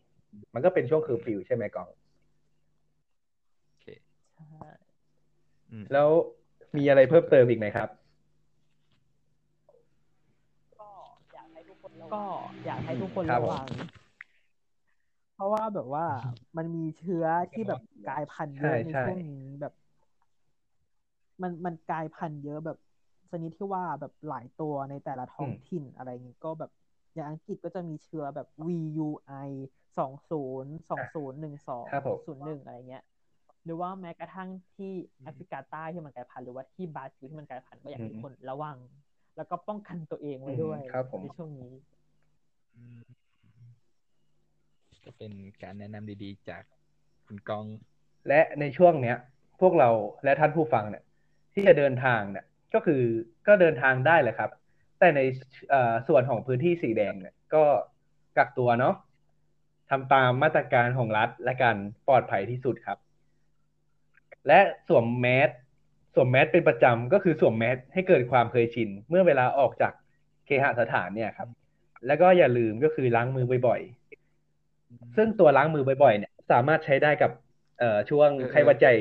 [0.54, 1.88] มันก็เป็นช่วงคือฟิวใช่ไหมกอง
[3.68, 3.86] โอเค
[4.36, 5.59] ใช่ อืม
[5.94, 6.10] แล้ว
[6.78, 7.90] มีอะไรเพิ่มเติมอีกไหมครับ
[10.80, 10.90] ก็
[11.34, 12.24] อยากให้ทุกคนก็
[12.66, 13.68] อยากให้ทุกคนครับระวัง
[15.36, 16.06] เพราะว่าแบบว่า
[16.58, 19.74] มันมีเชื้อที่แบบกลายพันธุ์เยอะใช่ในใช่ช่วงนี้แบบ
[21.42, 22.78] มันมันกลายพันธุ์เยอะแบบ
[23.30, 26.72] ชนิดที่ว่าแบบหลายตัวในแต่ละท้องถิ่นอะไรอย่างงี้ก็แบบ
[27.14, 29.50] อย่างอังกฤษก็จะมีเชื้อแบบ VUI
[29.98, 33.09] สองศูนย์สองศูนย์หนึ่งสองครับผมศูนย์หนึ่งอะไรเงี้ยห
[33.70, 34.92] รือว่าแม้กระทั่งที่
[35.24, 38.78] แอฟริกาใต้ที่มันกลายพันธุ์หรือว่าที่บราซิลที่มันกลายพันธุ์ก็อยากให้ทุกคนระวัง
[39.38, 41.74] แล้วก็ป้องกันตัวเองไว้ด้วยอืมครับผมในช่วงนี้
[42.76, 43.02] อืม
[45.06, 45.32] ก็เป็น
[45.64, 46.64] การแนะนำดีๆ จาก
[47.28, 47.66] คุณกอง
[48.28, 49.18] และในช่วงเนี้ย
[49.62, 49.90] พวกเรา
[50.24, 51.04] และท่านผู้ฟังเนี่ย
[51.54, 53.02] ที่จะเดินทางเนี่ย ก็คือ
[53.48, 54.52] ก็เดินทางได้แหละครับ
[55.00, 55.22] แต่ใน
[55.70, 57.64] เอ่อส่วนของพื้นที่สีแดงเนี่ย ก็
[58.38, 58.96] กักตัวเนาะ
[59.90, 62.98] ทำตามมาตรการของรัฐและการปลอดภัยที่สุดครับ
[64.48, 65.50] และสวมแมส
[66.16, 69.94] สวมแมสเป็นประจำก็คือสวมแมสให้เกิดความเคยชิน เมื่อเวลาออกจาก
[70.46, 71.50] เคหสถานเนี่ยครับ
[72.08, 77.32] แล้วก็อย่าลืมก็คือล้างมือบ่อยๆ ซึ่งตัวล้างมือบ่อยๆ เนี่ย สามารถใช้ได้กับ
[77.80, 78.96] เอ่อช่วงไข้หวัดใหญ่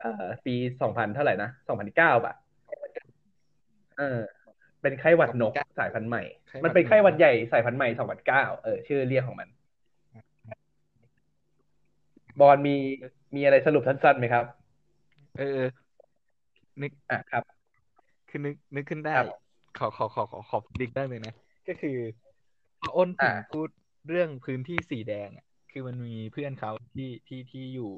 [0.00, 2.34] เอ่อปีสองพันเท่าไหร่นะสองพันเก้าป่ะ
[3.98, 4.18] เออ
[4.82, 6.22] เป็นไข้หวัดนกสายพันธุ์ใหม่
[6.64, 9.48] มันเป็นไข้หวัดใหญ่สายพันธุ์ใหม่สองพันเก้าเออชื่อเรียกของมัน
[12.40, 12.76] บอลมี
[13.34, 14.44] มีอะไรสรุปสั้นๆไหมครับ
[15.34, 15.68] เออเออ
[16.82, 17.44] นึกอะครับ
[18.28, 19.26] คือนึกนึกขึ้นได้ ครับ
[19.78, 21.32] ขอขอขอขอขอดิกได้เลยนะ
[21.66, 21.98] ก็คือ
[22.80, 23.68] พออ้นถึงอ่า พูด
[24.08, 27.92] เรื่องพื้นที่สีแดงอะคือมันมีเพื่อนเขาที่ที่ที่อยู่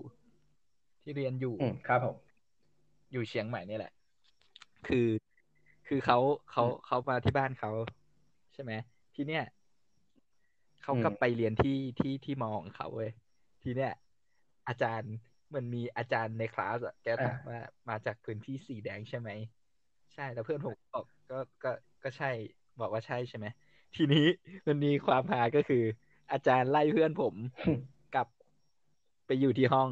[1.02, 2.16] ที่เรียนอยู่อืมครับผม
[3.12, 3.92] อยู่เชียงใหม่นี่แหละ
[4.86, 5.08] คือ
[5.86, 6.18] คือเขา
[6.50, 7.70] เขาอืมเขามาที่บ้านเขา
[8.54, 8.72] ใช่ไหม
[9.14, 9.44] ทีเนี้ย
[10.82, 13.10] เขาก็อืมไปเรียนที่ที่ที่มอของเขาเว้ย
[13.62, 13.92] ทีเนี้ย
[14.68, 15.14] อาจารย์
[15.54, 19.30] เหมันมีอาจารย์ในคลาสอะแกถามว่ามาจากพื้นที่สีแดงใช่ไหม
[20.14, 21.70] ใช่แล้วเพื่อนผมบอกก็ก็
[22.02, 22.30] ก็ใช่
[22.80, 23.46] บอกว่าใช่ใช่ไหม
[23.96, 24.26] ทีนี้
[24.66, 25.84] มันมีความฮาก็คือ
[26.32, 27.34] อาจารย์ไล่เพื่อนผม
[28.14, 28.28] กลับ
[29.26, 29.90] ไปอยู่ที่ห้อง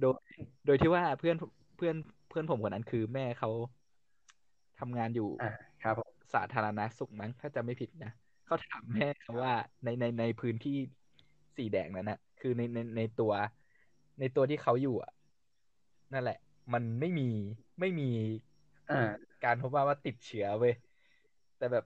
[0.00, 0.18] โดย
[0.66, 1.36] โดยที่ว่าเพื่อน
[1.76, 1.96] เพื่อน
[2.28, 3.50] เพื่อนผมคนนั้นคือแม่เขา
[4.80, 5.52] ทำงานอยู่อ่า
[5.82, 8.12] ครับผมสาธารณสุขมั้งถ้าจะไม่ผิดนะ
[8.46, 9.54] เขาถามแม่เขาว่า
[9.84, 10.76] ในในในพื้นที่
[11.56, 13.32] สีแดงนั้นนะคือในในในตัว
[14.20, 15.12] ในตัวที่เขาอยู่อะ
[16.12, 16.38] นั่นแหละ
[16.72, 17.28] มันไม่มี
[17.80, 18.10] ไม่มี
[18.90, 19.10] อ่า
[19.44, 20.74] การพบว่าว่าติดเชื้อเว้ย
[21.58, 21.84] แต่แบบ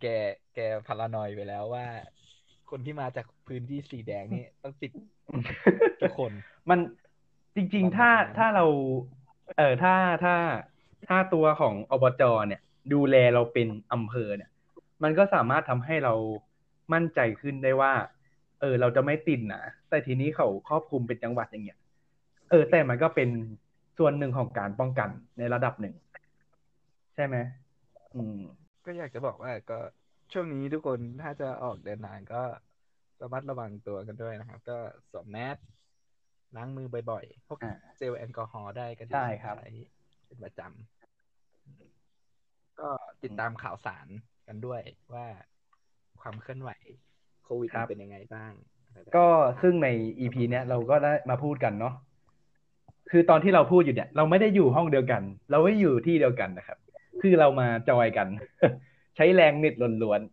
[0.00, 0.06] แก
[0.54, 1.86] แกพารานอยไปแล้วว่า
[2.70, 4.92] คนที่มาจากพื้นที่สีแดงนี่ต้องติด
[6.00, 6.32] ทุกคน
[6.70, 6.78] มัน
[7.56, 8.66] จริง ๆ ถ้าประมาณนั้นถ้าเรา
[9.56, 10.34] เออถ้าถ้า
[11.08, 12.60] ถ้าตัวของอบจเนี่ย
[12.92, 14.50] ดูแลเราเป็นอำเภอเนี่ย
[15.02, 16.14] มันก็สามารถทำให้เรา
[16.92, 17.92] มั่นใจขึ้นได้ว่า
[18.60, 21.78] เออ เราจะไม่ติดนะแต่ทีนี้เขาครอบคลุมเป็นจังหวัดอย่างเงี้ย
[22.50, 23.28] เออ แต่มันก็เป็น
[23.98, 25.94] ส่วนหนึ่งของการป้องกันในระดับหนึ่ง
[27.14, 27.36] ใช่ไหม
[28.14, 28.40] อืม
[28.84, 29.78] ก็อยากจะบอกว่าก็
[30.32, 32.42] ช่วงนี้ทุกคนถ้าจะออกเดินทางก็
[33.22, 34.78] ระมัดระวังตัวกันด้วยนะครับ ก็
[35.10, 35.56] สวมแมส
[36.56, 39.70] ล้างมือบ่อยๆพกอ่าเจลแอลกอฮอล์ได้ก็ดีใช่ครับใช้
[40.26, 42.88] เป็นประจำก็
[43.22, 44.08] ติดตามข่าวสาร
[44.46, 44.82] กันด้วย
[45.14, 45.26] ว่า
[46.20, 46.70] ความเคลื่อนไหว
[47.48, 48.52] โควิดครัมันบเป็นยังไงบ้าง
[48.86, 49.26] อะไรแบบก็
[49.62, 49.88] ซึ่งใน
[50.20, 51.94] อีพีเนี้ยเราก็ได้มาพูดกันเนาะ
[53.10, 56.78] คือตอนที่เราพูดอยู่เนี่ย เราไม่ได้อยู่ห้องเดียวกัน เราไม่อยู่ที่เดียวกันนะครับ
[57.22, 58.28] คือเรามาจอยกัน
[59.16, 60.32] ใช้แรงเน็ตล้วนๆ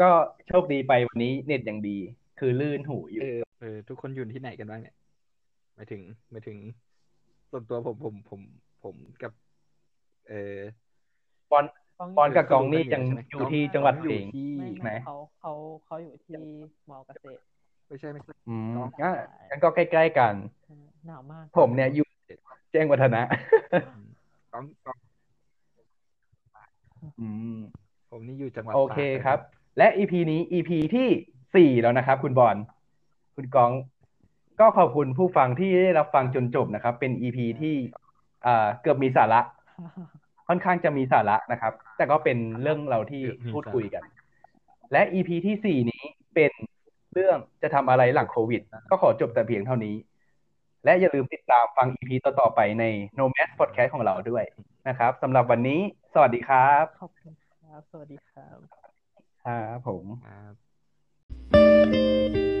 [0.00, 0.10] ก็
[0.48, 1.96] โชคดีไปวันนี้เน็ตอย่างดี
[2.38, 4.96] คือลื่นหูอยู่เออเออทุกคนอยู่ที่ไหนกันบ้างเนี่ย
[5.74, 6.58] หมายถึงหมายถึง
[7.50, 8.40] ส่วนตัวผมผมผม
[8.84, 9.32] ผมกับ
[10.28, 10.58] เออ
[11.50, 11.83] ปอนต้อง
[12.16, 15.52] ปอนกับเออกองนี่เขารู้กันยังอยู่ใช่ไหมอยู่ที่จังหวัดอเพลยู่งที่ไม่ไหนไม่เขาเขา
[15.86, 16.36] เขาอยู่ที่
[16.90, 17.40] มอเกษตร
[17.88, 19.08] ไม่ใช่ไม่ใช่อืมน้องก็
[19.50, 20.34] งั้นก็ใกล้ๆกัน
[21.06, 22.06] หนาวมาก ผมเนี่ยอยู่
[22.72, 23.22] แจ้งวัฒนะ
[23.86, 24.04] อืม
[24.52, 24.96] กองกอง
[27.20, 27.58] อืม
[28.10, 29.38] ผมนี่อยู่จังหวัดโอเคตากนะครับ
[29.78, 31.08] และอีพีนี้อีพีที่
[31.54, 32.56] สี่แล้วนะครับ คุณบอล
[33.36, 33.70] คุณกอง
[34.60, 37.74] ก็ขอบคุณผู้ฟังที่ได้รับฟังจนจบนะครับ เป็นอีพีที่
[38.46, 39.40] อ่าเกือบมีสาระ
[40.48, 43.22] ค่อนข้างจะมีสาระนะครับ แต่ก็เป็นเรื่องเราที่
[43.52, 44.02] พูดคุยกัน
[44.92, 46.02] และ EP ที่สี่นี้
[46.34, 46.52] เป็น
[47.12, 49.96] เรื่องจะทำอะไรหลังโควิด ก็ขอจบแต่เพียงเท่านี้
[50.84, 52.84] และอย่าลืมติดตามฟัง EP ต่อๆไปใน
[53.18, 54.44] Nomad Podcast ของเราด้วย
[54.88, 55.80] นะครับสำหรับวันนี้
[56.14, 58.58] สวัสดีครับขอบคุณครับ สวัสดีครับ
[59.44, 60.44] ครับผมครั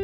[0.00, 0.03] บ